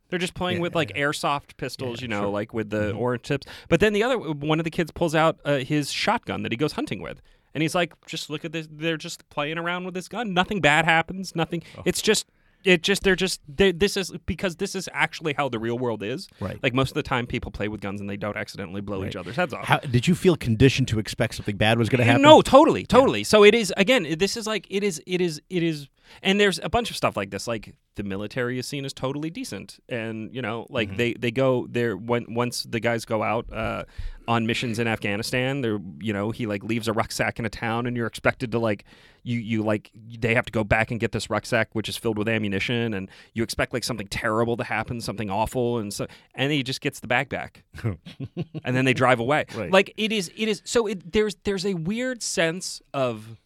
[0.09, 1.03] they're just playing yeah, with like yeah.
[1.03, 2.29] airsoft pistols, yeah, you know, sure.
[2.29, 2.99] like with the mm-hmm.
[2.99, 3.47] orange tips.
[3.67, 6.57] But then the other one of the kids pulls out uh, his shotgun that he
[6.57, 7.21] goes hunting with.
[7.53, 8.67] And he's like, just look at this.
[8.69, 10.33] They're just playing around with this gun.
[10.33, 11.35] Nothing bad happens.
[11.35, 11.63] Nothing.
[11.77, 11.81] Oh.
[11.85, 12.27] It's just
[12.63, 16.03] it just they're just they this is because this is actually how the real world
[16.03, 16.27] is.
[16.39, 16.61] Right.
[16.61, 19.09] Like most of the time, people play with guns and they don't accidentally blow right.
[19.09, 19.65] each other's heads off.
[19.65, 22.21] How, did you feel conditioned to expect something bad was going to happen?
[22.21, 23.23] No, totally, totally.
[23.23, 24.15] So it is again.
[24.19, 25.01] This is like it is.
[25.07, 25.41] It is.
[25.49, 25.87] It is.
[26.21, 27.47] And there's a bunch of stuff like this.
[27.47, 30.97] Like the military is seen as totally decent, and you know, like mm-hmm.
[30.97, 33.83] they they go there when once the guys go out uh,
[34.27, 35.61] on missions in Afghanistan.
[35.61, 38.59] They're you know he like leaves a rucksack in a town, and you're expected to
[38.59, 38.85] like
[39.23, 42.17] you you like they have to go back and get this rucksack which is filled
[42.17, 46.51] with ammunition, and you expect like something terrible to happen, something awful, and so and
[46.51, 49.45] he just gets the bag back, and then they drive away.
[49.55, 49.71] Right.
[49.71, 53.37] Like it is it is so it, there's there's a weird sense of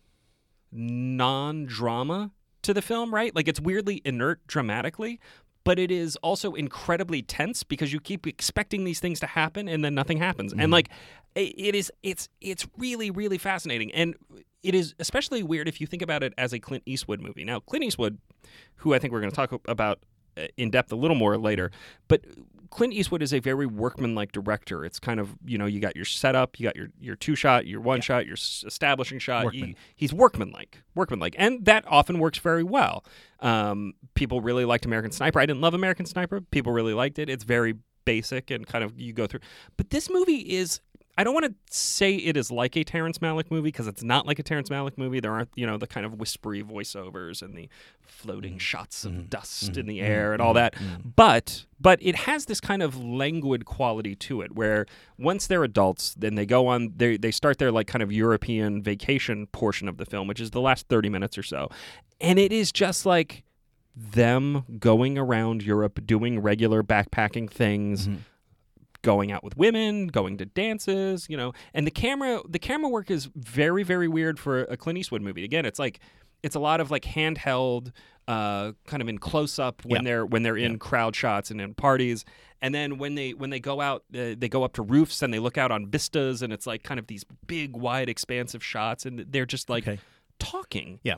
[0.71, 2.31] non drama
[2.63, 3.35] to the film, right?
[3.35, 5.19] Like it's weirdly inert dramatically,
[5.63, 9.83] but it is also incredibly tense because you keep expecting these things to happen and
[9.83, 10.51] then nothing happens.
[10.51, 10.61] Mm-hmm.
[10.61, 10.89] And like
[11.35, 14.15] it is it's it's really really fascinating and
[14.61, 17.43] it is especially weird if you think about it as a Clint Eastwood movie.
[17.43, 18.17] Now, Clint Eastwood,
[18.77, 19.99] who I think we're going to talk about
[20.37, 21.69] uh, in depth a little more later,
[22.07, 22.21] but
[22.73, 24.83] Clint Eastwood is a very workmanlike director.
[24.83, 27.67] It's kind of you know you got your setup, you got your your two shot,
[27.67, 28.01] your one yeah.
[28.01, 29.53] shot, your establishing shot.
[29.53, 33.05] He, he's workmanlike, workmanlike, and that often works very well.
[33.41, 35.39] Um, people really liked American Sniper.
[35.39, 36.41] I didn't love American Sniper.
[36.41, 37.29] People really liked it.
[37.29, 39.41] It's very basic and kind of you go through.
[39.77, 40.79] But this movie is
[41.15, 44.25] I don't want to say it is like a Terrence Malick movie because it's not
[44.25, 45.19] like a Terrence Malick movie.
[45.19, 47.69] There aren't, you know, the kind of whispery voiceovers and the
[48.01, 48.59] floating mm-hmm.
[48.59, 49.27] shots of mm-hmm.
[49.27, 49.81] dust mm-hmm.
[49.81, 50.75] in the air and all that.
[51.15, 54.87] But but it has this kind of languid quality to it where
[55.19, 58.81] once they're adults, then they go on they they start their like kind of European
[58.81, 61.69] vacation portion of the film, which is the last 30 minutes or so.
[62.19, 63.43] And it is just like
[63.95, 68.07] them going around Europe doing regular backpacking things.
[69.03, 71.53] Going out with women, going to dances, you know.
[71.73, 75.43] And the camera the camera work is very very weird for a Clint Eastwood movie.
[75.43, 75.99] Again, it's like
[76.41, 77.91] it's a lot of like handheld
[78.27, 81.73] uh, kind of in close up when they're when they're in crowd shots and in
[81.73, 82.23] parties
[82.61, 85.33] and then when they when they go out uh, they go up to roofs and
[85.33, 89.05] they look out on vistas and it's like kind of these big wide expansive shots
[89.05, 89.99] and they're just like okay.
[90.39, 90.99] talking.
[91.03, 91.15] Yeah.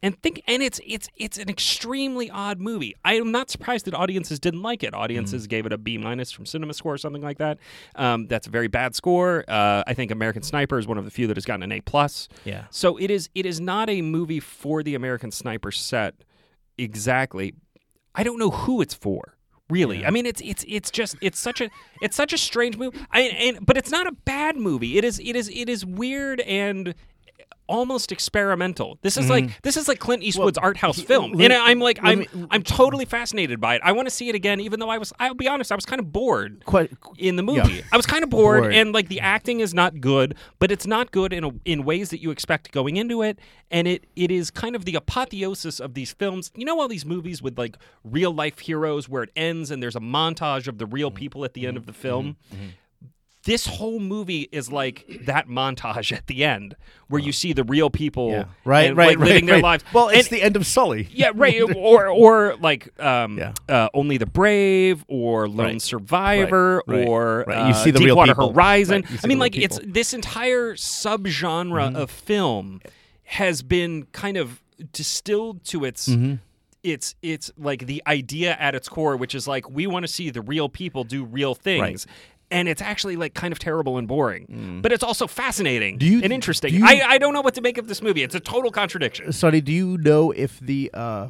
[0.00, 2.94] And think and it's it's it's an extremely odd movie.
[3.04, 4.94] I am not surprised that audiences didn't like it.
[4.94, 5.48] Audiences Mm-hmm.
[5.50, 7.58] gave it a B minus from Cinema Score or something like that.
[7.96, 9.44] Um, that's a very bad score.
[9.48, 11.80] Uh, I think American Sniper is one of the few that has gotten an A
[11.80, 12.28] plus.
[12.44, 12.66] Yeah.
[12.70, 16.14] So it is it is not a movie for the American Sniper set
[16.76, 17.54] exactly.
[18.14, 19.34] I don't know who it's for.
[19.70, 21.68] Really, I mean, it's it's it's just it's such a
[22.00, 22.98] it's such a strange movie.
[23.12, 24.96] I, and but it's not a bad movie.
[24.96, 26.94] It is it is it is weird and
[27.68, 28.98] almost experimental.
[29.02, 29.46] This is mm-hmm.
[29.46, 32.28] like this is like Clint Eastwood's art house film, let- and I'm like I'm me-
[32.50, 33.82] I'm totally fascinated by it.
[33.84, 35.86] I want to see it again, even though I was I'll be honest, I was
[35.86, 37.62] kind of bored Quite, in the Yeah.
[37.62, 37.82] movie.
[37.92, 38.74] I was kind of bored, Bored.
[38.74, 42.10] and like the acting is not good, but it's not good in a, in ways
[42.10, 43.38] that you expect going into it,
[43.70, 46.50] and it it is kind of the apotheosis of these films.
[46.56, 49.96] You know, all these movies with like real life heroes where it ends and there's
[49.96, 51.16] a montage of the real mm-hmm.
[51.16, 52.00] people at the end of the mm-hmm.
[52.00, 52.36] film.
[53.48, 56.76] This whole movie is like that montage at the end,
[57.08, 58.44] where you see the real people, yeah.
[58.64, 59.84] Right, and, right, like, right, living their lives.
[59.94, 61.08] Well, it's And- the end of Sully.
[61.12, 61.62] yeah, right.
[61.74, 63.54] Or or like um, Yeah.
[63.68, 65.82] uh, Only the Brave or Lone Right.
[65.82, 67.68] Survivor Right, right, or right.
[67.68, 68.52] You uh, see the real Deepwater people.
[68.52, 69.04] Horizon.
[69.10, 69.86] Right, I mean, like it's people.
[69.86, 69.92] Mm-hmm.
[69.92, 72.80] this entire subgenre of film
[73.24, 76.08] has been kind of distilled to its.
[76.08, 76.34] Mm-hmm.
[76.84, 80.30] It's it's like the idea at its core, which is like we want to see
[80.30, 82.06] the real people do real things.
[82.50, 85.98] And it's actually like kind of terrible and boring, but it's also fascinating Mm.
[85.98, 86.70] Do you- and interesting.
[86.72, 88.22] do you- I, I don't know what to make of this movie.
[88.22, 89.32] It's a total contradiction.
[89.32, 91.28] Sonny, do you know if the uh,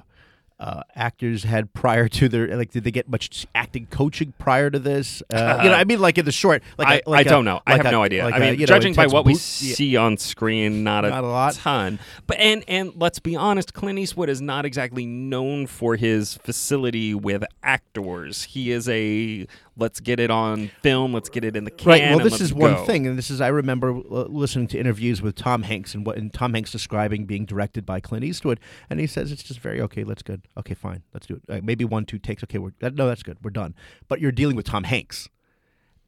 [0.61, 4.79] uh, actors had prior to their like did they get much acting coaching prior to
[4.81, 5.23] this?
[5.33, 6.63] Uh, you know, I mean, like in the short.
[6.77, 7.61] Like I, a- like I a- don't know.
[7.67, 8.25] I like have a- no idea.
[8.25, 9.75] like I a, mean, you know, judging by what we boot- yeah.
[9.75, 11.55] see on screen, not a, Not a lot.
[11.55, 11.99] ton.
[12.27, 17.15] But and and let's be honest, Clint Eastwood is not exactly known for his facility
[17.15, 18.43] with actors.
[18.45, 19.47] He is a
[19.79, 21.89] let's get it on film, let's get it in the can.
[21.89, 22.03] Right.
[22.11, 22.85] Well, this is one go.
[22.85, 26.19] thing, and this is I remember uh, listening to interviews with Tom Hanks and what
[26.19, 28.61] and Tom Hanks describing being directed by Clint Eastwood,
[28.91, 30.05] and he says it's just very okay.
[30.05, 30.43] Let's good.
[30.59, 31.03] Okay, fine.
[31.15, 31.43] Let's do it.
[31.49, 32.43] Uh, maybe one, two takes.
[32.45, 33.39] Okay, we're no, that's good.
[33.43, 33.75] We're done.
[34.09, 35.29] But you're dealing with Tom Hanks.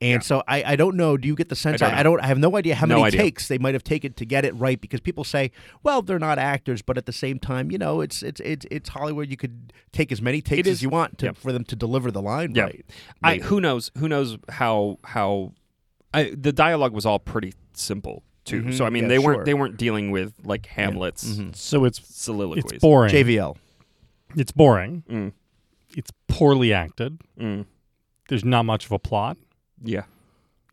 [0.03, 1.19] And so I, I don't know.
[1.19, 1.81] Do you get the sense?
[1.81, 2.01] don't I.
[2.01, 2.21] I don't.
[2.21, 3.21] I have no idea how No many idea.
[3.21, 4.81] takes they might have taken to get it right.
[4.81, 5.51] Because people say,
[5.83, 8.89] well, they're not actors, but at the same time, you know, it's it's it's, it's
[8.89, 9.29] Hollywood.
[9.31, 11.37] You could take as many takes is- as you want to, Yep.
[11.37, 12.63] for them to deliver the line Yeah.
[12.65, 12.85] right.
[13.23, 15.53] I who knows who knows how how
[16.15, 18.63] I, the dialogue was all pretty simple too.
[18.63, 18.73] Mhm.
[18.79, 19.25] So I mean, Yeah, they sure.
[19.35, 21.55] weren't they weren't dealing with like Hamlet's Mhm.
[21.55, 22.65] So it's soliloquies.
[22.73, 23.13] it's boring.
[23.13, 23.57] JVL.
[24.35, 25.03] It's boring.
[25.11, 25.33] Mm,
[25.95, 27.19] It's poorly acted.
[27.39, 27.67] mm,
[28.31, 29.37] There's not much of a plot.
[29.83, 30.05] Yeah.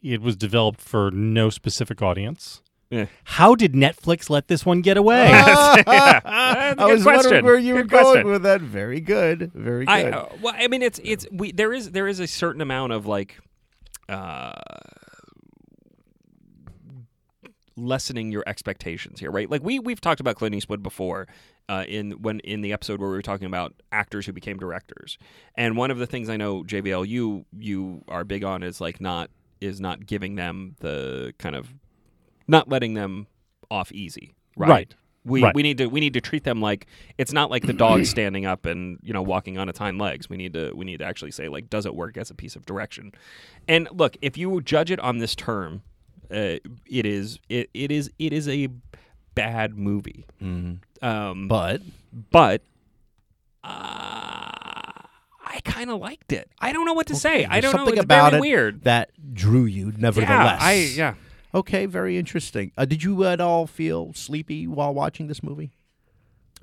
[0.03, 2.61] It was developed for no specific audience.
[2.89, 3.07] Yeah.
[3.25, 5.27] How did Netflix let this one get away?
[5.31, 7.23] That's a I good was question.
[7.23, 8.31] wondering where you were Good going question.
[8.31, 8.61] with that.
[8.61, 9.51] Very good.
[9.53, 9.91] Very good.
[9.91, 12.93] I uh, well, I mean, it's it's we there is there is a certain amount
[12.93, 13.37] of like,
[14.07, 14.53] uh,
[17.75, 19.49] lessening your expectations here, right?
[19.49, 21.27] Like we we've talked about Clint Eastwood before,
[21.69, 25.17] uh, in when in the episode where we were talking about actors who became directors,
[25.55, 29.01] and one of the things I know JVL you you are big on is like
[29.01, 31.73] not is not giving them the kind of
[32.47, 33.27] not letting them
[33.69, 34.69] off easy, right?
[34.69, 34.95] Right.
[35.25, 35.53] We, Right.
[35.53, 38.45] we need to we need to treat them like it's not like the dog standing
[38.45, 40.29] up and you know walking on its hind legs.
[40.29, 42.55] We need to we need to actually say like does it work as a piece
[42.55, 43.11] of direction?
[43.67, 45.81] And look, if you judge it on this term,
[46.31, 48.69] uh, it is it, it is it is a
[49.37, 50.25] bad movie.
[50.41, 50.79] Mhm.
[51.01, 51.81] Um, But
[52.31, 52.61] but
[53.63, 53.67] uh,
[55.45, 56.49] I kind of liked it.
[56.59, 57.45] I don't know what to say.
[57.45, 57.79] I don't know.
[57.79, 58.83] something It's about it weird.
[58.83, 60.59] that drew you, nevertheless.
[60.61, 61.13] Yeah, I yeah.
[61.53, 62.71] Okay, very interesting.
[62.77, 65.71] Uh, did you at all feel sleepy while watching this movie?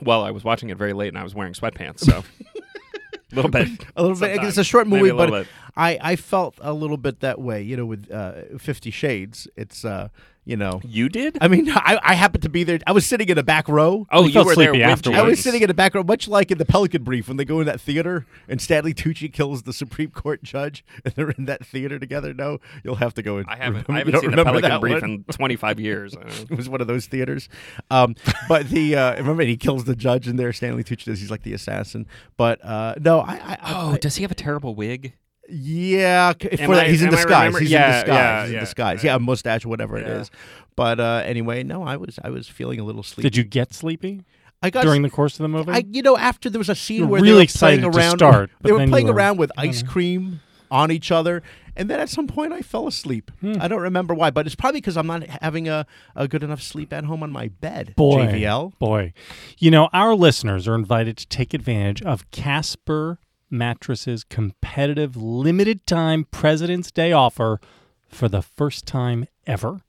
[0.03, 2.23] Well, I was watching it very late and I was wearing sweatpants, so
[3.33, 3.69] a little bit.
[3.97, 4.43] A little bit.
[4.43, 5.47] It's a short movie, a but bit.
[5.77, 7.63] I, I felt a little bit that way.
[7.63, 10.09] You know, with uh, Fifty Shades, it's uh,
[10.45, 10.81] you know.
[10.85, 11.39] You did?
[11.41, 12.79] I mean, I, I happened to be there.
[12.87, 14.07] I was sitting in a back row.
[14.11, 15.19] oh, You you were there afterwards.
[15.19, 17.45] I was sitting in the back row, much like in the Pelican Brief when they
[17.45, 21.47] go in that theater and Stanley Tucci kills the Supreme Court judge, and they're in
[21.47, 22.35] that theater together.
[22.35, 23.89] No, you'll have to go and I haven't.
[23.89, 25.11] remember- I haven't seen the Pelican Brief one?
[25.11, 26.15] in 25 years.
[26.51, 27.49] It was one of those theaters.
[27.91, 28.15] Um,
[28.49, 30.53] but the uh, remember he kills the judge in there.
[30.53, 31.21] Stanley Tucci does.
[31.21, 32.07] He's like the assassin.
[32.37, 33.35] But uh, no, I.
[33.45, 35.15] I, I Oh, does he have a terrible wig?
[35.49, 36.33] Yeah.
[36.33, 37.57] for that- I- he's in disguise.
[37.59, 38.09] He's Yeah, in disguise.
[38.17, 38.61] yeah, he's in yeah.
[38.61, 39.05] disguise.
[39.05, 40.21] Yeah, a mustache, whatever it Yeah.
[40.21, 40.31] is.
[40.77, 43.29] But uh, anyway, no, I was I was feeling a little sleepy.
[43.31, 44.23] Did you get sleepy
[44.63, 45.71] I got during the course of the movie?
[45.73, 47.93] I, you know, after there was a scene You're where really they were excited playing
[47.93, 48.19] to around.
[48.19, 49.91] start, they were playing were- around with ice know.
[49.91, 51.41] cream on each other,
[51.77, 53.31] and then at some point I fell asleep.
[53.41, 53.55] Hmm.
[53.61, 56.61] I don't remember why, but it's probably because I'm not having a, a good enough
[56.63, 57.95] sleep at home on my bed.
[57.95, 58.73] Boy, JVL.
[58.81, 59.13] boy,
[59.59, 66.25] you know our listeners are invited to take advantage of Casper Mattresses competitive limited time
[66.31, 67.61] President's Day offer
[68.09, 69.81] for the first time ever.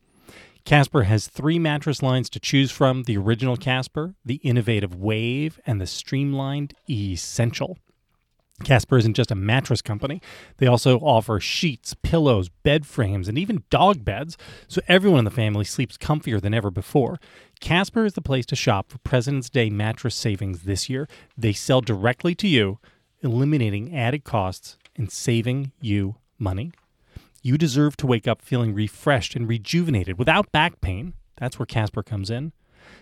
[0.66, 5.80] Casper has three mattress lines to choose from the original Casper, the innovative Wave, and
[5.80, 7.78] the streamlined Essential.
[8.64, 10.22] Casper isn't just a mattress company.
[10.58, 14.38] They also offer sheets, pillows, bed frames, and even dog beds,
[14.68, 17.20] so everyone in the family sleeps comfier than ever before.
[17.60, 21.08] Casper is the place to shop for President's Day mattress savings this year.
[21.38, 22.80] They sell directly to you,
[23.22, 26.72] eliminating added costs and saving you money.
[27.42, 31.14] You deserve to wake up feeling refreshed and rejuvenated without back pain.
[31.38, 32.54] That's where Casper comes in.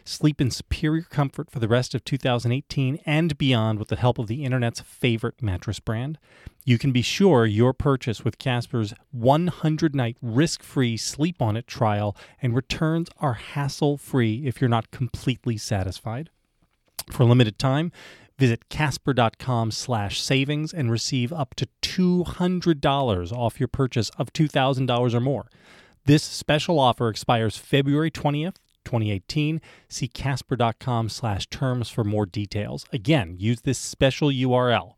[0.05, 4.27] Sleep in superior comfort for the rest of 2018 and beyond with the help of
[4.27, 6.17] the internet's favorite mattress brand.
[6.65, 11.67] You can be sure your purchase with Casper's 100 night risk free sleep on it
[11.67, 16.29] trial and returns are hassle free if you're not completely satisfied.
[17.11, 17.91] For a limited time,
[18.37, 25.19] visit casper.com slash savings and receive up to $200 off your purchase of $2,000 or
[25.19, 25.45] more.
[26.05, 29.61] This special offer expires February 20th, 2018.
[29.87, 32.85] See casper.com slash terms for more details.
[32.91, 34.93] Again, use this special URL.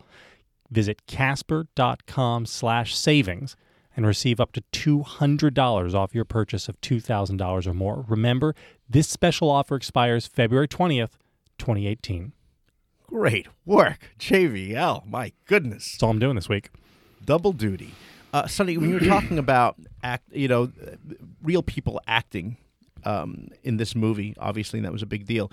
[0.71, 3.55] Visit casper.com slash savings
[3.95, 8.05] and receive up to $200 off your purchase of $2,000 or more.
[8.07, 8.55] Remember,
[8.89, 11.11] this special offer expires February 20th,
[11.59, 12.33] 2018.
[13.07, 15.05] Great work, JVL.
[15.07, 15.91] My goodness.
[15.91, 16.69] That's all I'm doing this week.
[17.23, 17.93] double duty.
[18.33, 20.69] Uh, Sonny, when you were talking about act, you know,
[21.41, 22.57] real people acting
[23.05, 25.49] um, in this movie, obviously that was a big deal.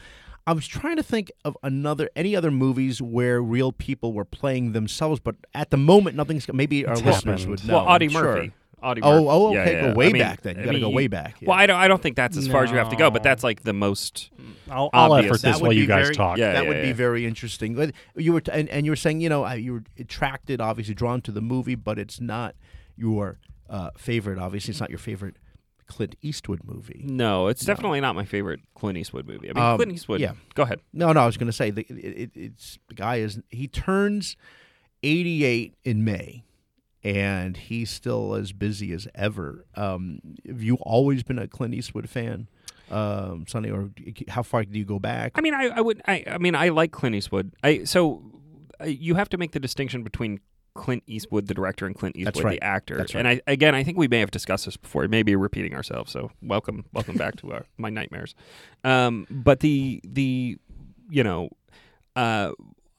[0.46, 4.72] I was trying to think of another, any other movies where real people were playing
[4.72, 6.52] themselves, but at the moment, nothing's.
[6.52, 7.60] Maybe our It's listeners happened.
[7.60, 7.74] would know.
[7.76, 8.34] well, Audie I'm sure.
[8.82, 9.00] Murphy.
[9.00, 9.26] Audie Oh, Murphy.
[9.30, 9.88] oh, Yeah, okay, yeah.
[9.88, 10.56] go way I mean, back then.
[10.56, 11.56] You I gotta go mean, way back, Well.
[11.58, 11.76] I don't.
[11.78, 13.72] I don't think that's as far as you have to go, but that's like the
[13.72, 14.30] most.
[14.70, 15.30] I'll, I'll Obvious.
[15.32, 16.38] effort this while you guys very- talk.
[16.38, 17.74] Yeah, that yeah, would be very interesting.
[17.74, 20.60] But You were, t- and, and you were saying, you know, uh, you were attracted,
[20.60, 22.54] obviously drawn to the movie, but it's not
[22.96, 24.38] your uh, favorite.
[24.38, 25.36] Obviously, it's not your favorite
[25.88, 27.02] Clint Eastwood movie.
[27.06, 29.50] No, it's definitely not my favorite Clint Eastwood movie.
[29.50, 30.20] I mean, Um, Clint Eastwood.
[30.20, 30.32] yeah.
[30.54, 30.80] Go ahead.
[30.94, 33.68] No, no, I was going to say the, it, it, it's the guy is he
[33.68, 34.36] turns
[35.02, 36.44] eighty-eight in May,
[37.04, 39.66] and he's still as busy as ever.
[39.74, 42.48] Um, have you always been a Clint Eastwood fan,
[42.90, 43.90] um, Sonny, or
[44.28, 45.32] how far do you go back?
[45.34, 46.02] I mean, I, I would.
[46.06, 47.52] I, I mean, I like Clint Eastwood.
[47.62, 48.22] I so
[48.80, 50.40] uh, you have to make the distinction between
[50.74, 52.60] Clint Eastwood, the director, and Clint Eastwood, right.
[52.60, 52.96] the actor.
[52.96, 55.06] That's And I again, I think we may have discussed this before.
[55.08, 56.12] Maybe repeating ourselves.
[56.12, 58.34] So welcome, welcome back to our, my nightmares.
[58.84, 60.56] Um, but the the
[61.10, 61.50] you know,
[62.16, 62.52] uh,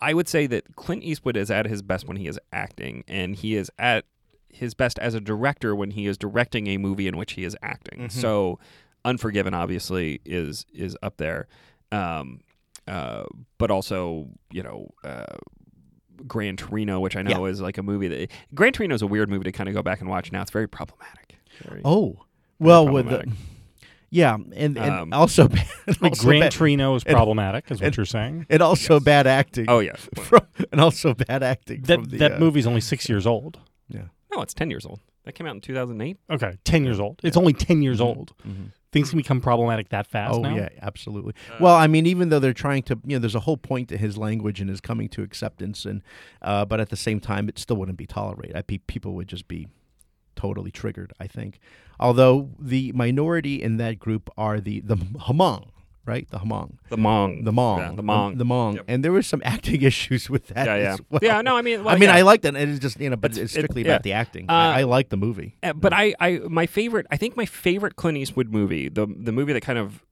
[0.04, 3.36] I would say that Clint Eastwood is at his best when he is acting, and
[3.36, 4.06] he is at
[4.50, 7.56] his best as a director when he is directing a movie in which he is
[7.64, 8.02] acting.
[8.08, 8.12] Mhm.
[8.12, 8.60] So,
[9.06, 11.48] Unforgiven obviously is is up there,
[11.92, 12.40] um,
[12.88, 13.24] uh,
[13.58, 14.90] but also you know.
[15.04, 15.26] Uh,
[16.28, 19.30] Gran Torino, which I know is like a movie that Gran Torino is a weird
[19.30, 20.42] movie to kind of go back and watch now.
[20.42, 21.38] It's very problematic.
[21.68, 22.24] Very- oh,
[22.60, 23.30] well, with the.
[24.14, 27.80] Yeah, and, and Um, also, bad, Like also Gran bad, Torino is and- problematic, is
[27.80, 28.46] what and- you're saying.
[28.50, 29.66] and also bad acting.
[29.68, 31.82] oh yeah, from, and also bad acting.
[31.84, 33.60] That from the, that uh, movie's only six years old.
[33.90, 34.06] Yeah.
[34.34, 35.00] no, it's ten years old.
[35.26, 36.18] That came out in two thousand eight.
[36.30, 37.20] Okay, ten years old.
[37.24, 38.34] It's only ten years old.
[38.48, 38.72] Mhm.
[38.92, 40.56] Things can become problematic that fast Oh now.
[40.56, 41.34] yeah, absolutely.
[41.60, 43.98] well, I mean, even though they're trying to, you know, there's a whole point to
[43.98, 46.04] his language and his coming to acceptance, and
[46.44, 48.56] uh, but at the same time, it still wouldn't be tolerated.
[48.56, 49.68] I think people would just be
[50.44, 51.12] totally triggered.
[51.20, 51.52] I think,
[52.00, 55.64] although the minority in that group are the the Hmong,
[56.06, 56.26] right?
[56.36, 57.46] The Hmong, The Hmong.
[57.48, 58.38] the Hmong, Yeah, the Hmong.
[58.42, 58.86] the, Hmong, Yep.
[58.92, 60.66] and there were some acting issues with that.
[60.68, 61.20] Yeah, yeah, as well.
[61.24, 61.42] yeah.
[61.42, 62.16] No, I mean, well, I mean, yeah.
[62.20, 62.56] I liked it.
[62.56, 63.92] It's just you know, but It's- it's, it- strictly yeah.
[63.94, 64.46] about the acting.
[64.50, 65.56] Uh, I, I like the movie.
[65.64, 66.30] Uh, but I, I,
[66.62, 70.04] my favorite, I think my favorite Clint Eastwood movie, the the movie that kind of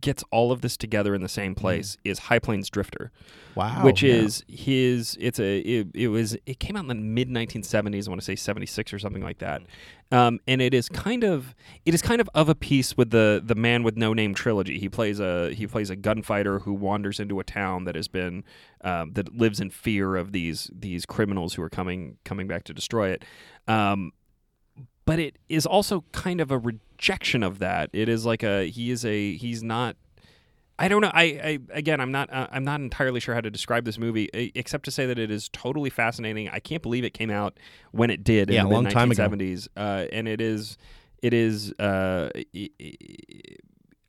[0.00, 3.10] gets all of this together in the same place, is High Plains Drifter,
[3.54, 4.14] Wow, which yeah.
[4.14, 5.16] is his.
[5.20, 5.58] It's a.
[5.58, 6.36] It, it was.
[6.46, 8.06] It came out in the mid 1970s.
[8.06, 9.62] I want to say 76 or something like that.
[10.12, 11.54] Um, and it is kind of.
[11.84, 14.78] It is kind of of a piece with the the Man with No Name trilogy.
[14.78, 18.44] He plays a he plays a gunfighter who wanders into a town that has been
[18.82, 22.74] um, that lives in fear of these these criminals who are coming coming back to
[22.74, 23.24] destroy it.
[23.68, 24.12] Um,
[25.04, 26.58] but it is also kind of a
[27.00, 27.90] rejection of that.
[27.92, 29.96] It is like a he is a he's not.
[30.78, 31.10] I don't know.
[31.12, 32.32] I, I again, I'm not.
[32.32, 35.30] Uh, I'm not entirely sure how to describe this movie, except to say that it
[35.30, 36.48] is totally fascinating.
[36.48, 37.58] I can't believe it came out
[37.92, 39.28] when it did Yeah, in a the long time ago.
[39.28, 40.78] 1970s, uh, and it is,
[41.22, 41.72] it is.
[41.78, 42.96] Uh, i- i-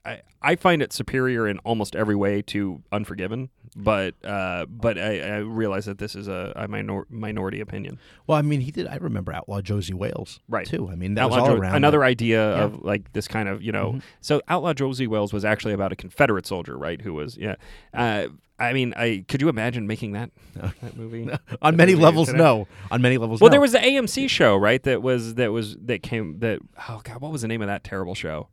[0.06, 5.20] I I find it superior in almost every way to Unforgiven, but uh, but I,
[5.20, 8.00] I realize that this is a, a minor, minority opinion.
[8.26, 8.88] Well, I mean, he did.
[8.88, 10.66] I remember Outlaw Josey Wales, Right.
[10.66, 10.90] Too.
[10.90, 12.64] I mean, that Outlaw was all Jo- around another idea Yeah.
[12.64, 13.94] of like this kind of you know.
[13.94, 14.02] Mhm.
[14.22, 17.00] So Outlaw Josey Wales was actually about a Confederate soldier, right?
[17.02, 17.56] Who was yeah.
[17.94, 18.28] Uh,
[18.58, 21.30] I mean, I could you imagine making that that movie
[21.62, 22.28] on that many movie levels.
[22.28, 22.40] today?
[22.40, 23.40] No, on many levels.
[23.42, 23.52] Well, no.
[23.54, 24.82] there was the AMC show, right?
[24.82, 27.84] That was that was that came that oh god, what was the name of that
[27.84, 28.48] terrible show?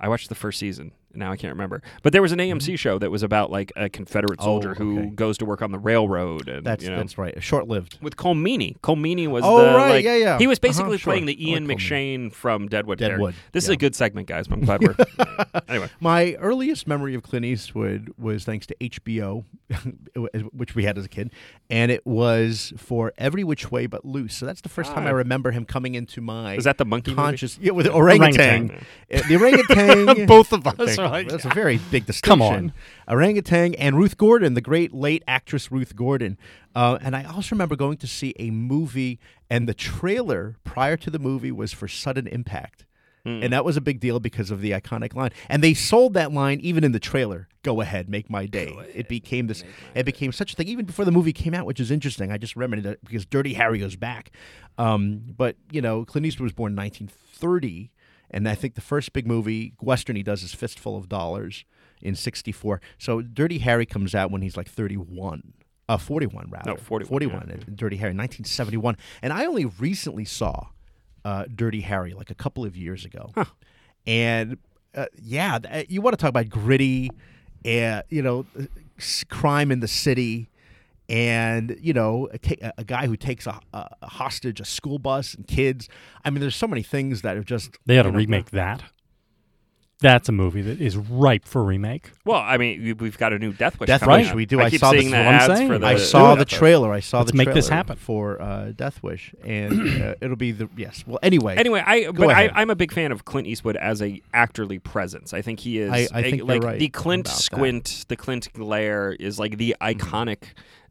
[0.00, 0.92] I watched the first season.
[1.16, 1.82] Now I can't remember.
[2.02, 4.40] But there was an AMC show that was about like a Confederate Mm-hmm.
[4.48, 7.40] Oh, soldier who goes to work on the railroad, and That's you know, that's right.
[7.42, 7.98] Short lived.
[8.02, 8.78] with Colm Meaney.
[8.80, 10.38] Colm Meaney was Oh, the right, like yeah, yeah.
[10.38, 11.12] he was Uh-huh, basically sure.
[11.12, 12.98] playing the like Ian Cole McShane from Deadwood.
[12.98, 14.46] Deadwood, This is a good segment, guys.
[14.50, 14.96] I'm glad we're
[15.68, 15.88] anyway.
[16.00, 19.44] My earliest memory of Clint Eastwood was thanks to HBO,
[20.52, 21.30] which we had as a kid,
[21.70, 24.34] and it was for Every Which Way But Loose.
[24.34, 25.14] So that's the first time I Ah.
[25.14, 27.22] remember him coming into my Is that the monkey movie?
[27.22, 27.58] conscious?
[27.60, 28.70] Yeah, with orangutan.
[28.70, 28.86] Orangutan.
[29.12, 30.26] Uh, The orangutan.
[30.26, 32.22] Both of us like, That's a very big distinction.
[32.24, 32.72] Come on.
[33.08, 36.38] Orangutan and Ruth Gordon, the great late actress Ruth Gordon.
[36.74, 41.10] Uh, and I also remember going to see a movie, and the trailer prior to
[41.10, 42.84] the movie was for Sudden Impact.
[43.24, 43.42] Hmm.
[43.42, 45.30] And that was a big deal because of the iconic line.
[45.48, 47.48] And they sold that line even in the trailer.
[47.62, 48.76] Go ahead, make my day.
[48.94, 49.64] it became this.
[49.94, 52.30] It became such a thing even before the movie came out, which is interesting.
[52.30, 54.30] I just remembered that because Dirty Harry goes back.
[54.76, 57.90] Um, but you know, Clint Eastwood was born in 1930,
[58.30, 61.64] and I think the first big movie western he does is Fistful of Dollars
[62.02, 62.80] in '64.
[62.98, 65.52] So Dirty Harry comes out when he's like 31.
[65.86, 66.70] Uh, 41 rather.
[66.70, 67.46] No, 41, 41.
[67.46, 67.54] yeah.
[67.54, 68.96] uh, Dirty Harry, 1971.
[69.22, 70.68] And I only recently saw
[71.26, 73.32] uh, Dirty Harry like a couple of years ago.
[74.06, 74.56] And
[74.94, 75.58] uh, yeah,
[75.88, 77.10] you want to talk about gritty,
[77.66, 78.46] uh, you know,
[79.28, 80.48] crime in the city,
[81.08, 85.46] and you know, a, a guy who takes a, a hostage, a school bus, and
[85.46, 85.88] kids.
[86.24, 88.82] I mean, there's so many things that are just They had to remake that.
[90.04, 92.10] That's a movie that is ripe for remake.
[92.26, 93.86] Well, I mean, we- we've got a new Death Wish.
[93.86, 94.36] Death coming Wish, up.
[94.36, 94.60] we do.
[94.60, 95.68] I, I keep saw the- seeing the that's what I'm ads saying.
[95.70, 95.86] for the.
[95.86, 96.48] I saw the it.
[96.48, 96.92] trailer.
[96.92, 97.96] I saw Let's the make trailer this happen.
[97.96, 101.02] for uh, Death Wish, and uh, it'll be the yes.
[101.06, 102.52] Well, anyway, Anyway, I but I, ahead.
[102.54, 105.32] I'm a big fan of Clint Eastwood as a actorly presence.
[105.32, 105.90] I think he is.
[105.90, 107.42] I- I a- think you're like right the Clint about that.
[107.42, 109.98] squint, the Clint glare is like the Mm-hmm.
[110.00, 110.42] iconic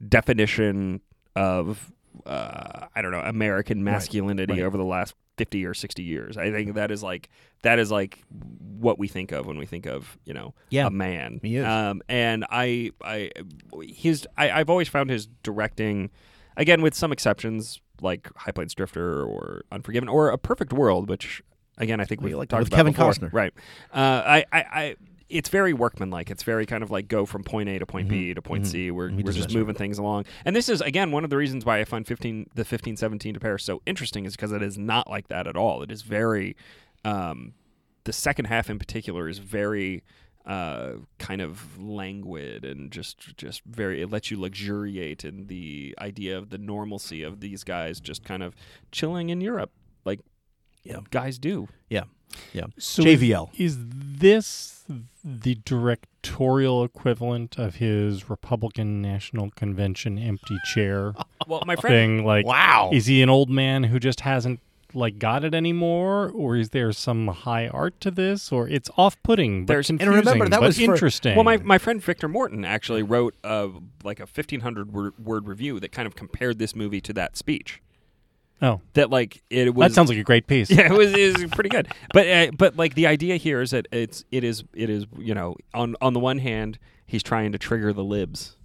[0.09, 1.01] definition
[1.35, 1.91] of
[2.25, 4.61] uh, I don't know American masculinity right.
[4.63, 6.37] over the last fifty or sixty years.
[6.37, 7.29] I think that is like
[7.63, 8.23] that is like
[8.79, 11.39] what we think of when we think of you know Yeah, a man.
[11.41, 11.65] he is.
[11.65, 13.31] Um, and I I
[13.83, 16.09] his I, I've always found his directing
[16.57, 21.41] again with some exceptions like High Plains Drifter or Unforgiven or A Perfect World, which
[21.77, 23.11] again I think we like talked with about Kevin before.
[23.11, 23.33] Costner.
[23.33, 23.53] right?
[23.93, 24.95] Uh, I, I, I
[25.33, 26.29] it's very workmanlike.
[26.29, 28.91] It's very kind of like go from point A to point B to point C.
[28.91, 30.25] We're, He we're just moving things along.
[30.45, 33.39] And this is again one of the reasons why I find 15 the 1517 to
[33.39, 35.81] Paris so interesting is because it is not like that at all.
[35.81, 36.55] It is very
[37.03, 37.53] um,
[38.03, 40.03] the second half in particular is very
[40.45, 46.37] uh, kind of languid and just just very it lets you luxuriate in the idea
[46.37, 48.53] of the normalcy of these guys just kind of
[48.91, 49.71] chilling in Europe
[50.03, 50.19] like
[50.83, 50.97] Yeah.
[51.11, 51.67] guys do.
[51.89, 52.03] yeah,
[52.53, 52.65] yeah.
[52.77, 53.49] So JVL.
[53.57, 53.77] Is, is
[54.19, 54.83] this
[55.23, 61.13] the directorial equivalent of his Republican National Convention empty chair
[61.47, 62.25] Well, my friend thing?
[62.25, 62.89] Like, Wow.
[62.93, 64.59] is he an old man who just hasn't
[64.95, 69.65] like got it anymore, or is there some high art to this, or it's off-putting
[69.65, 71.35] but There's- and remember, that but was for- interesting?
[71.35, 73.69] Well, my, my friend Victor Morton actually wrote uh,
[74.03, 77.81] like a 1500 word, word review that kind of compared this movie to that speech.
[78.61, 80.69] Oh, That like it was that sounds like a great piece.
[80.71, 81.87] yeah, it was, it was pretty good.
[82.13, 85.33] But uh, but like the idea here is that it's it is it is you
[85.33, 88.57] know on on the one hand he's trying to trigger the libs.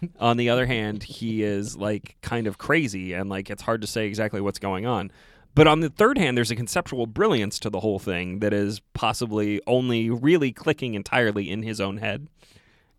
[0.20, 3.86] on the other hand, he is like kind of crazy and like it's hard to
[3.86, 5.10] say exactly what's going on.
[5.54, 8.80] But on the third hand, there's a conceptual brilliance to the whole thing that is
[8.94, 12.26] possibly only really clicking entirely in his own head,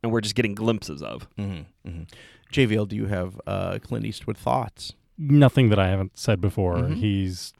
[0.03, 1.27] and we're just getting glimpses of.
[1.37, 2.03] Mm-hmm,
[2.51, 4.93] JVL, do you have uh, Clint Eastwood thoughts?
[5.31, 6.77] Nothing that I haven't said before.
[6.77, 6.95] Mhm.
[6.95, 7.53] He's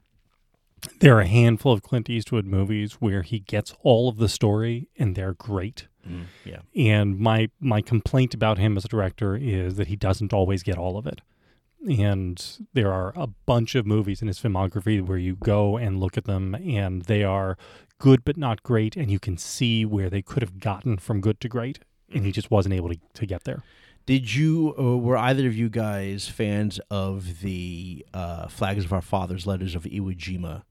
[1.00, 4.88] there are a handful of Clint Eastwood movies where he gets all of the story
[4.98, 5.88] and they're great.
[6.44, 6.58] Yeah.
[6.76, 10.76] And my my complaint about him as a director is that he doesn't always get
[10.76, 11.22] all of it.
[11.88, 12.42] And
[12.74, 16.24] there are a bunch of movies in his filmography where you go and look at
[16.24, 17.56] them and they are
[17.98, 21.40] good but not great and you can see where they could have gotten from good
[21.40, 21.78] to great
[22.12, 23.62] and he just wasn't able to, to get there.
[24.06, 29.00] Did you, uh, were either of you guys fans of the uh, Flags of Our
[29.00, 30.62] Fathers Letters of Iwo Jima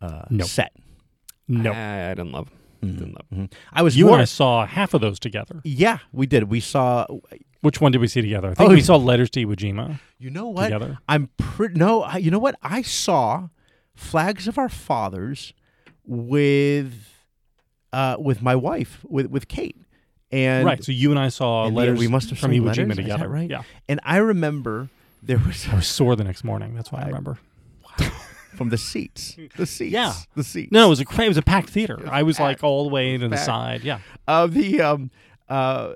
[0.00, 0.44] uh, No.
[0.44, 0.72] set?
[1.48, 1.72] No.
[1.72, 2.50] I, I didn't love.
[2.80, 3.26] Didn't love.
[3.34, 3.52] Mhm.
[3.72, 5.60] I was You more, and I saw half of those together.
[5.64, 6.44] Yeah, we did.
[6.44, 7.06] We saw.
[7.62, 8.50] Which one did we see together?
[8.50, 10.64] I think Oh, we saw Letters to Iwo Jima You know what?
[10.64, 10.98] together.
[11.08, 11.74] I'm pretty.
[11.74, 12.54] No, I, you know what?
[12.62, 13.48] I saw
[13.94, 15.52] Flags of Our Fathers
[16.04, 16.92] with
[17.92, 19.76] uh, with my wife, with with Kate,
[20.32, 20.82] and right.
[20.82, 23.28] So you and I saw and letters we must have from Iwo Jima together.
[23.28, 23.48] right?
[23.50, 23.62] Yeah.
[23.88, 24.88] and I remember
[25.22, 26.74] there was I was sore the next morning.
[26.74, 27.38] That's why I, I- remember.
[28.56, 30.14] from the seats, the seats, Yeah.
[30.34, 30.72] the seats.
[30.72, 32.00] No, it was a cra- it was a packed theater.
[32.10, 33.82] I was like all the way to the side.
[33.84, 33.98] Yeah.
[34.26, 35.10] uh, the um
[35.48, 35.94] uh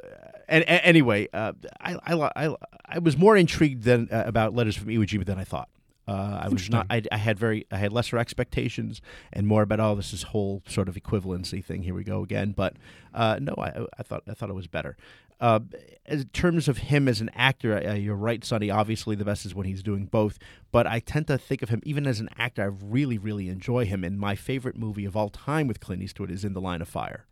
[0.48, 2.54] and, and anyway uh, I, I I
[2.86, 5.68] I was more intrigued than uh, about letters from Iwo Jima than I thought
[6.10, 6.86] Uh, I was not.
[6.90, 7.66] I, I had very.
[7.70, 9.00] I had lesser expectations
[9.32, 11.82] and more about oh, this is whole sort of equivalency thing.
[11.82, 12.50] Here we go again.
[12.50, 12.74] But
[13.14, 14.96] uh, no, I, I thought I thought it was better.
[15.40, 15.60] Uh,
[16.06, 18.70] in terms of him as an actor, uh, you're right, Sonny.
[18.70, 20.38] Obviously, the best is when he's doing both.
[20.72, 22.62] But I tend to think of him even as an actor.
[22.62, 24.02] I really, really enjoy him.
[24.02, 26.88] And my favorite movie of all time with Clint Eastwood is In the Line of
[26.88, 27.26] Fire.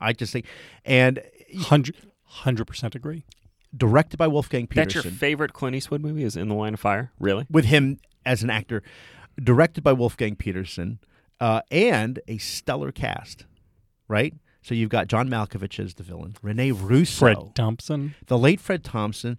[0.00, 0.46] I just think,
[0.84, 1.22] and
[1.58, 3.24] Hundred hundred percent agree.
[3.76, 4.98] Directed by Wolfgang Petersen.
[4.98, 6.24] That's your favorite Clint Eastwood movie?
[6.24, 7.12] Is In the Line of Fire?
[7.20, 7.46] Really?
[7.50, 8.82] with him as an actor,
[9.42, 10.98] directed by Wolfgang Petersen,
[11.40, 13.46] uh, and a stellar cast,
[14.08, 14.34] right?
[14.62, 18.14] So you've got John Malkovich as the villain, Rene Russo, Fred Thompson.
[18.26, 19.38] the late Fred Thompson,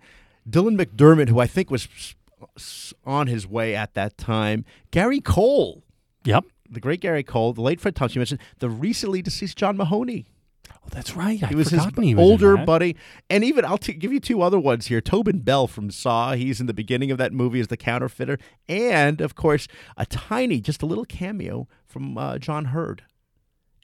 [0.49, 2.15] Dylan McDermott, who I think was s-
[2.57, 5.83] s- on his way at that time, Gary Cole,
[6.23, 6.45] Yep.
[6.69, 8.15] the great Gary Cole, the late Fred Thompson.
[8.17, 10.25] You mentioned the recently deceased John Mahoney.
[10.73, 11.41] Oh, that's right.
[11.43, 12.95] I He was his he was older buddy,
[13.29, 15.01] and even I'll t- give you two other ones here.
[15.01, 16.33] Tobin Bell from Saw.
[16.33, 19.67] He's in the beginning of that movie as the counterfeiter, and of course
[19.97, 23.03] a tiny, just a little cameo from uh, John Heard,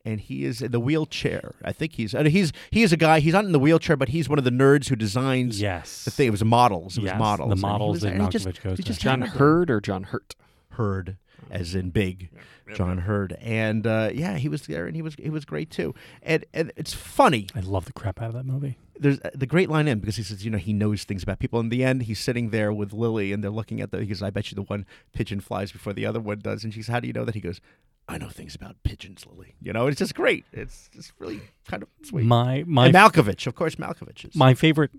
[0.06, 1.56] and he is in the wheelchair.
[1.64, 3.20] I think he's and he's he is a guy.
[3.20, 6.06] He's not in the wheelchair, but he's one of the nerds who designs Yes.
[6.06, 6.28] the thing.
[6.28, 6.98] It was models.
[6.98, 7.48] It Yes, was models.
[7.50, 9.70] the And he models was- that and he just- goes he just John had Hurd
[9.70, 10.36] or John Hurt?
[10.72, 11.18] Hurd,
[11.52, 12.30] as in big,
[12.76, 15.94] John Heard, and uh, yeah, he was there, and he was he was great too.
[16.22, 18.78] And and it's funny I love the crap out of that movie.
[19.00, 21.40] there's uh, the great line in because he says, you know, he knows things about
[21.40, 21.60] people.
[21.60, 24.00] In the end, he's sitting there with Lily, and they're looking at the.
[24.02, 26.74] He goes, "I bet you the one pigeon flies before the other one does." And
[26.74, 27.62] she's, "How do you know that?" He goes,
[28.08, 30.46] "I know things about pigeons, Lily." You know, it's just great.
[30.52, 32.26] It's just really kind of sweet.
[32.26, 34.36] My my and Malkovich, of course, Malkovich is.
[34.36, 34.92] my favorite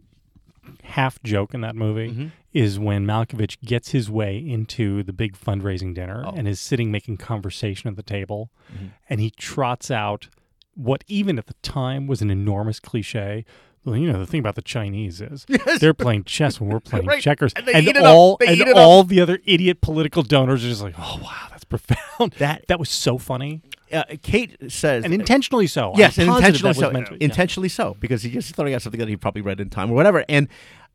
[0.82, 2.30] half joke in that movie Mhm.
[2.52, 6.32] is when Malkovich gets his way into the big fundraising dinner Oh.
[6.36, 8.90] and is sitting making conversation at the table, Mhm.
[9.08, 10.28] and he trots out
[10.74, 13.44] what even at the time was an enormous cliche.
[13.84, 15.80] Well, you know the thing about the Chinese is Yes.
[15.80, 17.22] they're playing chess when we're playing Right.
[17.22, 18.04] checkers, And they eat it up.
[18.06, 18.76] all They and eat it up.
[18.76, 22.32] all the other idiot political donors are just like, oh wow, that's profound.
[22.38, 25.94] that That was so funny uh, Kate says, and intentionally so.
[25.96, 26.90] Yes, and intentionally that so.
[26.90, 27.18] meant to- yeah.
[27.24, 29.94] Intentionally so, because he just throwing out something that he probably read in time or
[29.94, 30.26] whatever.
[30.28, 30.48] And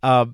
[0.03, 0.27] uh,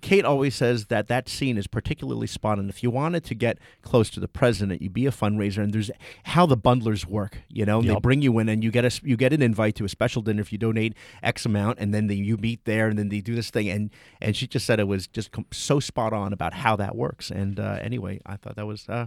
[0.00, 2.68] Kate always says that that scene is particularly spot on.
[2.68, 5.90] If you wanted to get close to the president, you be a fundraiser, and there's
[6.24, 7.38] how the bundlers work.
[7.48, 9.74] You know, and they bring you in, and you get a you get an invite
[9.76, 12.88] to a special dinner if you donate X amount, and then they, you meet there,
[12.88, 13.68] and then they do this thing.
[13.68, 16.96] And and she just said it was just com- so spot on about how that
[16.96, 17.30] works.
[17.30, 18.88] And uh, anyway, I thought that was.
[18.88, 19.06] Uh,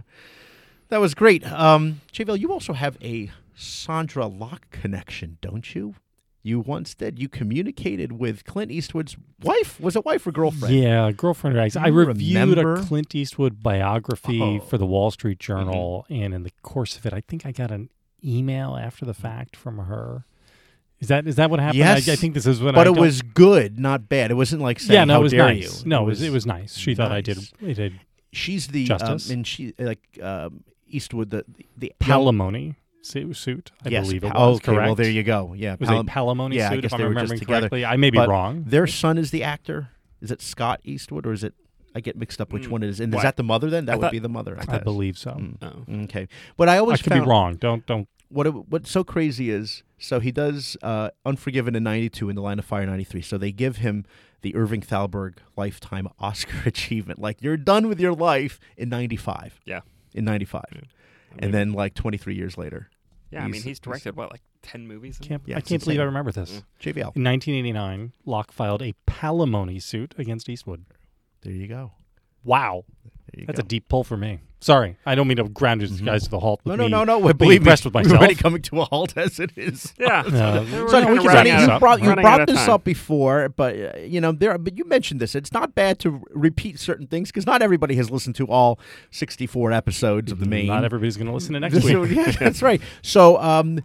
[0.90, 1.50] that was great.
[1.50, 5.94] Um, JVL, you also have a Sondra Locke connection, don't you?
[6.46, 7.18] You once did.
[7.18, 9.80] You communicated with Clint Eastwood's wife.
[9.80, 10.74] Was it wife or girlfriend?
[10.74, 11.58] Yeah, girlfriend.
[11.58, 12.74] I reviewed remember?
[12.74, 14.60] a Clint Eastwood biography Oh.
[14.60, 16.22] for the Wall Street Journal, Mm-hmm.
[16.22, 17.88] and in the course of it, I think I got an
[18.22, 20.26] email after the fact from her.
[21.00, 21.78] Is that is that what happened?
[21.78, 22.74] Yes, I, I think this is what.
[22.74, 24.30] But I it don't- was good, not bad.
[24.30, 25.82] It wasn't like saying, yeah, no, "How it was dare nice.
[25.82, 26.76] you?" No, it was it was nice.
[26.76, 27.38] She thought I did.
[27.38, 27.50] nice.
[27.62, 28.00] I did
[28.32, 29.30] She's the Justice.
[29.30, 31.44] um, and she like um, Eastwood the
[31.76, 33.70] the palimony suit.
[33.84, 34.86] I yes, believe it was okay, correct.
[34.86, 35.54] well there you go.
[35.56, 36.82] Yeah, It was palim- a palimony yeah, I suit.
[36.82, 37.86] guess if they I'm were just remembering together.
[37.86, 38.64] I may be But wrong.
[38.66, 39.88] Their son is the actor.
[40.20, 41.54] Is it Scott Eastwood or is it?
[41.94, 42.98] I get mixed up which Mm, one it is.
[42.98, 43.20] And what?
[43.20, 43.84] is that the mother then?
[43.86, 44.58] That I would thought- be the mother.
[44.68, 45.30] I, I believe so.
[45.32, 45.56] Mm.
[45.62, 46.02] Oh.
[46.04, 46.26] Okay,
[46.56, 47.54] but I always I could found be wrong.
[47.56, 48.08] Don't don't.
[48.30, 52.42] what it, what's so crazy is so he does uh, Unforgiven in '92 in The
[52.42, 53.22] Line of Fire '93.
[53.22, 54.04] So they give him
[54.42, 57.20] the Irving Thalberg Lifetime Oscar Achievement.
[57.20, 59.60] Like you're done with your life in '95.
[59.64, 59.80] Yeah.
[60.14, 60.84] in '95, I mean,
[61.38, 62.88] and then like 23 years later,
[63.34, 65.18] yeah, I mean, he's- he's directed what, like ten movies?
[65.20, 66.52] Can't, Yeah, I can't believe I remember this.
[66.52, 66.62] Mm.
[66.80, 67.12] JVL.
[67.16, 70.84] In 1989, Locke filed a palimony suit against Eastwood.
[71.42, 71.92] There you go.
[72.42, 72.84] Wow.
[73.32, 73.64] There you That's go.
[73.64, 74.40] a deep pull for me.
[74.64, 76.06] Sorry, I don't mean to ground you Mhm.
[76.06, 76.62] guys to the halt.
[76.64, 77.20] no, with no, me no, no.
[77.20, 78.18] being Believe me, impressed with we're myself.
[78.18, 79.92] already coming to a halt as it is.
[80.00, 80.22] Yeah.
[80.22, 81.80] No, We're so Sonny, kinda we can Sonny, running out you of- up.
[81.80, 82.70] brought you brought this time.
[82.70, 84.56] up before, but uh, you know there.
[84.56, 85.34] But you mentioned this.
[85.34, 88.78] It's not bad to repeat certain things because not everybody has listened to all
[89.10, 90.68] 64 episodes of the main.
[90.68, 92.12] Not everybody's going to listen to next So, week.
[92.12, 92.80] yeah, that's right.
[93.02, 93.80] So, um,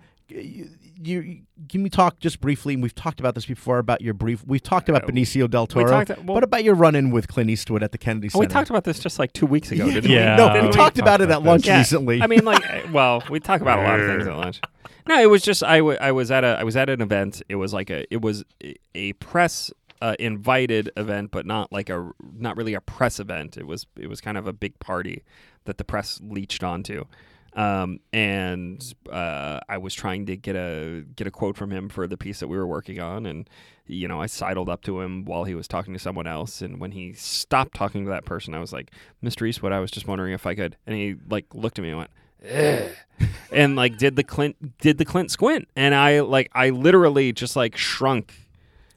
[1.01, 2.73] you, you can we talk just briefly?
[2.73, 4.43] And we've talked about this before about your brief.
[4.45, 5.89] We've talked about Uh, Benicio del Toro.
[5.89, 8.39] talked- well- what about your run-in with Clint Eastwood at the Kennedy Center?
[8.41, 10.35] we talked about this just like two weeks ago, didn't Yeah.
[10.35, 11.67] no, Uh, we we talked about talked it about at lunch.
[11.67, 11.77] Yeah.
[11.77, 12.21] recently.
[12.21, 14.61] I mean, like, uh, well, we talk about a lot of things at lunch.
[15.07, 17.41] No, it was just I, w- I was at a I was at an event.
[17.49, 19.71] It was like a it was a- a press
[20.01, 23.57] uh, invited event, but not like a not really a press event.
[23.57, 25.23] It was it was kind of a big party
[25.65, 27.05] that the press leached onto.
[27.53, 28.81] Um, and
[29.11, 32.39] uh, I was trying to get a get a quote from him for the piece
[32.39, 33.49] that we were working on, and
[33.87, 36.79] you know I sidled up to him while he was talking to someone else, and
[36.79, 38.91] when he stopped talking to that person, I was like,
[39.23, 39.47] "Mr.
[39.47, 41.97] Eastwood, I was just wondering if I could," and he like looked at me and
[41.97, 42.09] went.
[42.49, 47.33] "Ugh," and like did the Clint did the Clint squint and I like I literally
[47.33, 48.33] just like shrunk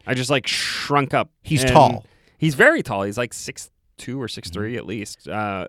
[0.07, 2.07] I just like shrunk up He's And tall.
[2.39, 5.67] he's very tall he's like six two or six three at least, uh,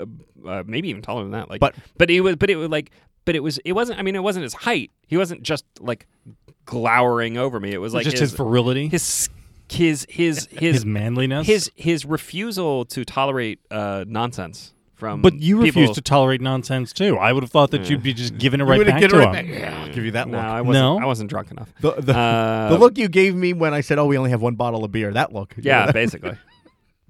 [0.47, 1.49] uh, maybe even taller than that.
[1.49, 2.91] Like, But- but it was, but it was like,
[3.25, 3.99] but it was, it wasn't.
[3.99, 4.91] I mean, it wasn't his height.
[5.07, 6.07] He wasn't just like
[6.65, 7.71] glowering over me.
[7.73, 9.29] It was like just his, virility, his
[9.69, 11.47] his his his his manliness.
[11.47, 15.21] his his refusal to tolerate uh, nonsense from.
[15.21, 15.81] but you people.
[15.81, 17.17] refuse to tolerate nonsense too.
[17.17, 19.23] I would have thought that you'd be just giving it right back get to it
[19.23, 19.31] him.
[19.31, 19.45] back.
[19.47, 20.45] Yeah, I'll give you that No, look.
[20.45, 20.83] I wasn't.
[20.83, 20.99] No?
[20.99, 21.73] I wasn't drunk enough.
[21.81, 24.41] The, the, Uh, the look you gave me when I said, "Oh, we only have
[24.41, 25.53] one bottle of beer." That look.
[25.57, 26.37] You Yeah, basically.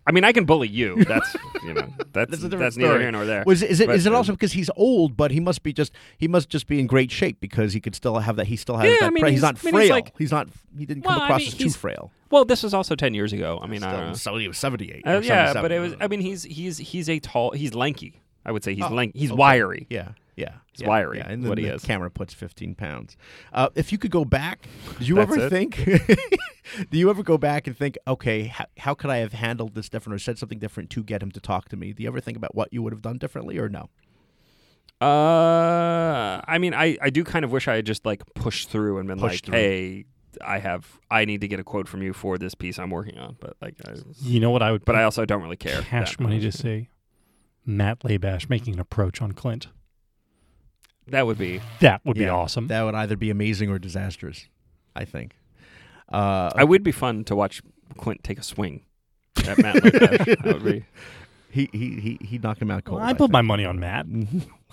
[0.05, 1.03] I mean, I can bully you.
[1.07, 3.43] That's you know that's That's that's neither here nor there.
[3.45, 5.71] Was is it But, is it uh, also because he's old, but he must be
[5.71, 8.47] just he must just be in great shape because he could still have that.
[8.47, 9.05] He still has Yeah, that.
[9.05, 9.81] I mean, he's, he's- not I mean, frail.
[9.81, 10.47] he's like- he's not.
[10.77, 12.11] He didn't Well, come I across mean, as too frail.
[12.29, 13.59] Well, this was also ten years ago.
[13.63, 14.13] I mean, I don't know.
[14.15, 15.03] So he was seventy eight.
[15.07, 15.95] Uh, yeah, but it was.
[16.01, 17.51] I mean, he's he's he's a tall.
[17.51, 18.21] He's lanky.
[18.45, 19.17] I would say he's Oh, lanky.
[19.19, 19.37] He's okay.
[19.37, 19.87] wiry.
[19.89, 20.55] Yeah, yeah.
[20.71, 21.83] He's yeah, wiry, Yeah, and what then he the is.
[21.85, 23.15] camera puts 15 pounds.
[23.51, 24.67] Uh, if you could go back,
[24.99, 25.49] do you ever it?
[25.49, 25.75] think?
[26.89, 29.89] do you ever go back and think, okay, how, how could I have handled this
[29.89, 31.93] different or said something different to get him to talk to me?
[31.93, 33.89] Do you ever think about what you would have done differently or no?
[35.01, 38.99] Uh, I mean, I I do kind of wish I had just like pushed through
[38.99, 39.59] and been Pushed like, through.
[39.59, 40.05] hey,
[40.41, 43.17] I have I need to get a quote from you for this piece I'm working
[43.19, 43.35] on.
[43.39, 45.81] But like, I, You know what I would but I also don't really care.
[45.81, 46.89] cash money to see?
[47.65, 49.67] Matt Labash making an approach on Clint.
[51.07, 51.61] That would be.
[51.81, 52.67] That would be Yeah, awesome.
[52.67, 54.47] That would either be amazing or disastrous,
[54.95, 55.35] I think.
[56.11, 57.61] Uh, I would be fun to watch
[57.97, 58.83] Clint take a swing
[59.47, 59.81] at Matt.
[59.83, 60.85] That would be.
[61.49, 63.01] he, he, he, he knocked him out cold.
[63.01, 64.05] I put my money on Matt.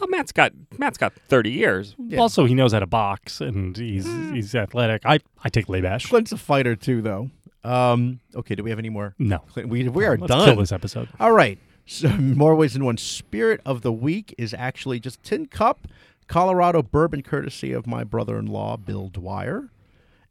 [0.00, 1.94] Well, Matt's got Matt's got 30 years.
[1.98, 2.20] Yeah.
[2.20, 5.02] Also, he knows how to box and he's he's athletic.
[5.04, 6.08] I, I take Labash.
[6.08, 7.28] Clint's a fighter, too, though.
[7.64, 9.14] Um, okay, do we have any more?
[9.18, 9.40] No.
[9.40, 10.46] Clint, we, we are Let's done.
[10.46, 11.10] kill this episode.
[11.20, 11.58] All right.
[11.84, 12.96] So more ways than one.
[12.96, 15.86] Spirit of the week is actually just Tin Cup,
[16.30, 19.70] Colorado bourbon, courtesy of my brother-in-law Bill Dwyer.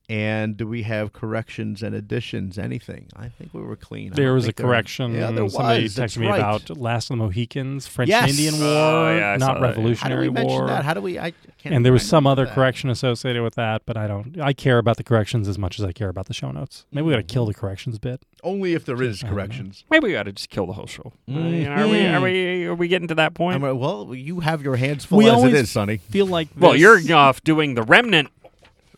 [0.10, 2.58] And do we have corrections and additions?
[2.58, 3.06] Anything?
[3.16, 4.12] I think we were clean.
[4.12, 5.14] There was a there- correction.
[5.14, 5.92] Yeah, there Somebody was.
[5.94, 6.40] texted That's me right.
[6.40, 8.32] about Last of the Mohicans, French Yes.
[8.32, 9.54] Indian oh, War, Oh, yeah, I saw not that.
[9.54, 10.68] How do Revolutionary we mention War.
[10.68, 10.84] that?
[10.84, 11.20] How do we?
[11.20, 12.56] I can't and there was some other that.
[12.56, 14.42] correction associated with that, but I don't.
[14.42, 16.86] I care about the corrections as much as I care about the show notes.
[16.92, 18.24] Maybe we got to kill the corrections bit.
[18.44, 19.36] Only if there is I don't know.
[19.44, 19.84] corrections.
[19.92, 21.14] Maybe we ought to just kill the whole show.
[21.28, 21.36] You
[21.66, 23.64] know, are we are we are we getting to that point?
[23.64, 25.98] I'm, well, you have your hands full We as always- it is, Sonny.
[25.98, 28.30] Feel like well, you're off doing the remnant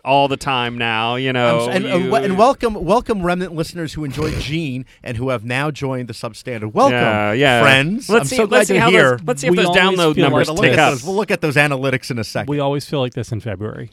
[0.04, 1.16] all the time now.
[1.16, 5.18] You um, know, and, and, you- and welcome, welcome, remnant listeners who enjoy Gene and
[5.18, 6.74] who have now joined the substandard.
[6.74, 7.62] Welcome, Yeah, yeah.
[7.62, 8.10] friends.
[8.10, 8.36] Let's I'm see.
[8.38, 9.12] so glad let's see you're how here.
[9.18, 10.92] Those, let's see if We those download numbers like We'll look, at up.
[10.94, 12.50] those, we'll look at those analytics in a second.
[12.50, 13.92] We always feel like this in February.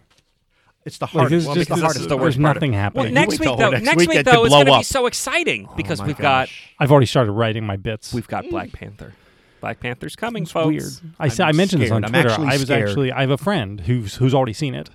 [0.85, 1.31] it's the Like hardest.
[1.31, 2.03] this is well, just it's the this- hardest.
[2.05, 2.57] the there's worst part.
[2.57, 3.15] nothing Well, happening.
[3.15, 5.75] next week though, next next week week though is going to be so exciting oh
[5.77, 6.49] because Oh, we've got.
[6.79, 8.13] I've already started writing my bits.
[8.15, 8.73] we've got Black mm.
[8.75, 9.15] Panther.
[9.61, 10.67] Black Panther's coming, It's folks.
[10.69, 10.93] weird.
[11.19, 12.15] I I'm said I mentioned this on scared.
[12.27, 12.49] I'm Twitter.
[12.49, 12.89] I was scared.
[12.89, 14.89] actually I have a friend who's who's already seen it,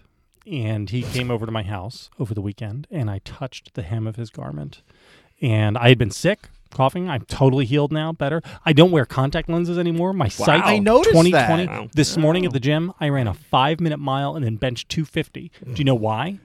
[0.46, 4.08] and he came over to my house over the weekend, and I touched the hem
[4.08, 4.82] of his garment,
[5.42, 6.50] and I had been sick.
[6.72, 8.42] Coughing, I'm totally healed now, better.
[8.66, 10.12] I don't wear contact lenses anymore.
[10.12, 11.66] My sight, I noticed 2020.
[11.68, 11.72] that.
[11.82, 11.88] Wow.
[11.94, 15.52] This morning at the gym, I ran a five minute mile and then benched 250.
[15.66, 16.40] Do you know why?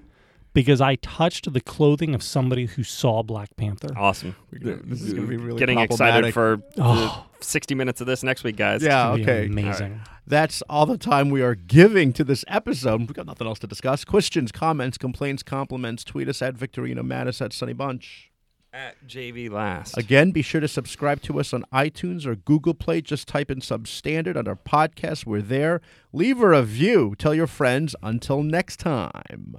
[0.53, 3.89] Because I touched the clothing of somebody who saw Black Panther.
[3.97, 4.37] Awesome.
[4.53, 7.27] This is gonna be really Getting excited for Oh.
[7.39, 8.83] the 60 minutes of this next week, guys.
[8.83, 9.47] Yeah, It's gonna be okay.
[9.47, 10.01] amazing.
[10.29, 13.01] That's all the time we are giving to this episode.
[13.01, 14.05] We've got nothing else to discuss.
[14.05, 16.05] Questions, comments, complaints, compliments.
[16.05, 18.31] Tweet us at Victorino Matus at Sonny Bunch.
[18.71, 19.97] At JV last.
[19.97, 23.01] Again, be sure to subscribe to us on iTunes or Google Play.
[23.01, 25.25] Just type in Substandard on our podcast.
[25.25, 25.81] We're there.
[26.13, 27.15] Leave a review.
[27.17, 27.97] Tell your friends.
[28.03, 29.55] Until next time.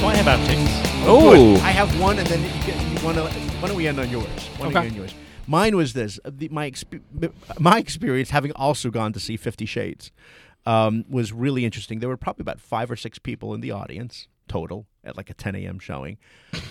[0.00, 0.93] So I have outtakes.
[1.06, 3.28] Oh, I have one, and then you get, you wanna,
[3.60, 4.24] why don't we end on yours?
[4.56, 4.80] Why don't Okay.
[4.80, 5.14] we end on yours?
[5.46, 7.02] Mine was this: uh, the, my exp-
[7.58, 10.10] my experience, having also gone to see Fifty Shades,
[10.64, 11.98] um, was really interesting.
[11.98, 15.34] There were probably about five or six people in the audience total at like a
[15.34, 15.78] 10 a.m.
[15.78, 16.18] showing.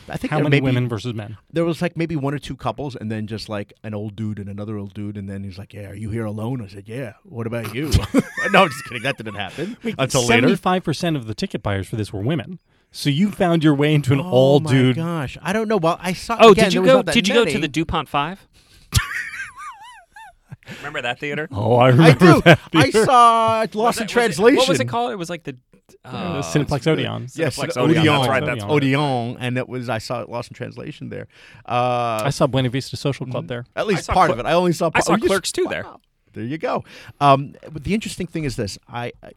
[0.07, 1.38] I think How many maybe, women versus men?
[1.51, 4.39] There was like maybe one or two couples, and then just like an old dude
[4.39, 6.88] and another old dude, and then he's like, "Yeah, are you here alone?" I said,
[6.88, 7.89] "Yeah." What about you?
[8.51, 9.03] no, I'm just kidding.
[9.03, 10.34] That didn't happen until later.
[10.41, 12.59] Seventy-five percent of the ticket buyers for this were women.
[12.95, 14.31] So you found your way into an all dude.
[14.31, 14.95] Oh all my dude.
[14.95, 15.77] gosh, I don't know.
[15.77, 16.37] Well, I saw.
[16.39, 16.93] oh, again, did you go?
[16.97, 18.47] not that Did you go to the Dupont Five?
[20.77, 21.47] Remember that theater?
[21.51, 22.41] Oh, I I remember do.
[22.41, 22.59] that.
[22.73, 24.57] I saw Was Lost in it- it- Translation.
[24.57, 25.11] what was it called?
[25.11, 25.57] It was like the
[26.05, 27.27] Uh, uh, Cineplex Odeon.
[27.35, 27.99] Yes, Cineplex the Odeon.
[27.99, 28.15] Odeon.
[28.15, 28.45] That's right.
[28.45, 28.99] That's Odeon.
[28.99, 31.27] Odeon, and it was I saw it Lost in Translation there.
[31.65, 33.65] Uh, I saw Buena Vista Social Club there.
[33.75, 34.45] at least part Cler- of it.
[34.45, 34.89] I only saw.
[34.93, 35.69] I saw oh, you Clerks too wow.
[35.71, 35.85] there.
[36.33, 36.83] There you go.
[37.19, 39.31] Um, but the interesting thing is this: I, I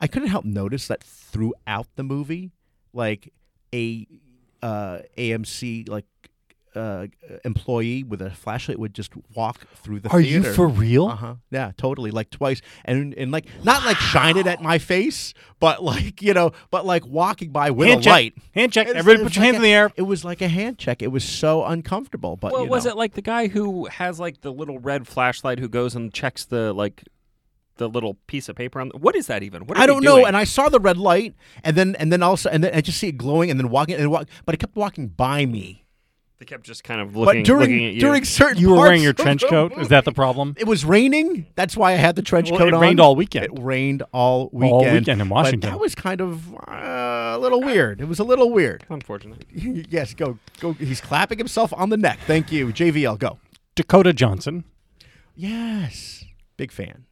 [0.00, 2.52] I couldn't help notice that throughout the movie,
[2.92, 3.32] like
[3.74, 4.06] a
[4.62, 6.04] uh, AMC like
[6.76, 7.06] uh,
[7.44, 10.48] employee with a flashlight would just walk through the Are theater.
[10.48, 11.06] you for real?
[11.06, 11.34] Uh huh.
[11.50, 12.12] Yeah, totally.
[12.12, 16.32] Like twice, and and like not like shine it at my face, but like you
[16.32, 18.12] know, but like walking by with Hand a check.
[18.12, 18.34] light.
[18.54, 18.86] Hand check.
[18.86, 19.92] It's- Everybody it's put your hands like in the air.
[19.96, 21.02] It was like a hand check.
[21.02, 22.36] It was so uncomfortable.
[22.36, 22.92] But Well, you was know.
[22.92, 26.44] it like the guy who has like the little red flashlight who goes and checks
[26.44, 27.02] the like
[27.80, 28.90] the little piece of paper on?
[28.90, 29.66] The, what is that even?
[29.66, 30.24] What is I don't know.
[30.24, 32.98] And I saw the red light, and then and then also and then I just
[32.98, 35.84] see it glowing, and then walking and walk, but it kept walking by me.
[36.38, 38.00] they kept just kind of looking, but during looking at you.
[38.00, 39.72] during certain You were parts wearing your trench coat.
[39.78, 40.54] Is that the problem?
[40.56, 41.46] It was raining.
[41.54, 42.80] That's why I had the trench Well, coat it on.
[42.80, 43.44] rained all weekend.
[43.46, 44.72] It rained all weekend.
[44.72, 45.70] All weekend in but Washington.
[45.70, 48.00] that was kind of uh, a little weird.
[48.00, 48.84] It was a little weird.
[48.88, 49.44] Unfortunately,
[49.90, 50.72] yes, go go.
[50.74, 52.18] He's clapping himself on the neck.
[52.26, 53.18] Thank you, JVL.
[53.18, 53.38] Go.
[53.74, 54.64] Dakota Johnson.
[55.36, 56.24] Yes,
[56.56, 57.04] big fan.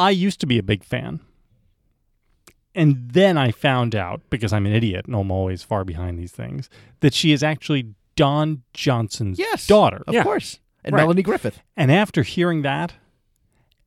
[0.00, 1.20] I used to be a big fan.
[2.74, 6.32] And then I found out, because I'm an idiot and I'm always far behind these
[6.32, 6.70] things,
[7.00, 10.02] that she is actually Don Johnson's Yes, daughter.
[10.06, 10.22] of Yeah.
[10.22, 11.02] course, and Right.
[11.02, 11.60] Melanie Griffith.
[11.76, 12.94] And after hearing that,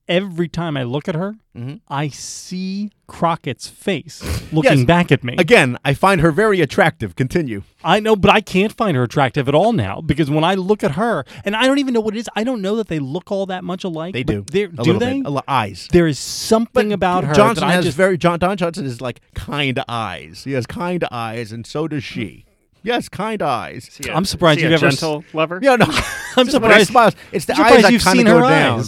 [0.08, 1.80] every time I look at her, Mhm.
[1.88, 4.86] I see Crockett's face looking Yes.
[4.86, 5.36] back at me.
[5.38, 7.16] Again, I find her very attractive.
[7.16, 7.64] Continue.
[7.84, 10.84] I know, but I can't find her attractive at all now because when I look
[10.84, 13.00] at her, and I don't even know what it is, I don't know that they
[13.00, 14.14] look all that much alike.
[14.14, 14.44] They do.
[14.52, 15.18] they're- a Do they?
[15.22, 15.26] Bit.
[15.28, 15.88] A li- eyes.
[15.92, 19.00] There is something about her Johnson that I has just very John Don Johnson is
[19.00, 20.42] like kind eyes.
[20.44, 22.46] He has kind eyes, and so does she.
[22.86, 23.88] Yes, kind eyes.
[23.88, 25.60] Is he a- I'm surprised you've a ever s- gentle lover.
[25.62, 25.86] Yeah, no.
[26.36, 28.34] I'm Just when I surprised- smile, It's the I'm eyes that you've kind seen of
[28.34, 28.84] her go down.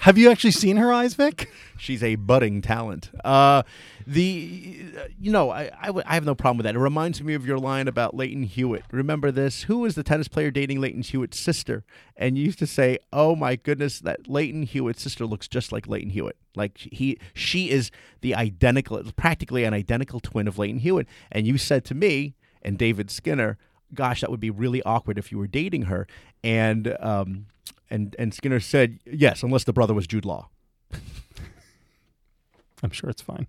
[0.00, 1.50] Have you actually seen her eyes, Vic?
[1.78, 3.10] She's a budding talent.
[3.24, 3.62] Uh,
[4.06, 4.78] the
[5.18, 6.74] you know I, I w- I have no problem with that.
[6.74, 8.84] It reminds me of your line about Lleyton Hewitt.
[8.92, 9.62] Remember this?
[9.64, 11.84] Who was the tennis player dating Lleyton Hewitt's sister?
[12.16, 15.86] And you used to say, "Oh my goodness, that Lleyton Hewitt's sister looks just like
[15.86, 16.36] Lleyton Hewitt.
[16.54, 21.58] Like he she is the identical, practically an identical twin of Lleyton Hewitt." And you
[21.58, 23.58] said to me and David Skinner,
[23.92, 26.06] "Gosh, that would be really awkward if you were dating her."
[26.42, 27.46] And um,
[27.94, 30.50] and and Skinner said, "Yes, unless the brother was Jude Law."
[32.82, 33.46] I'm sure it's fine.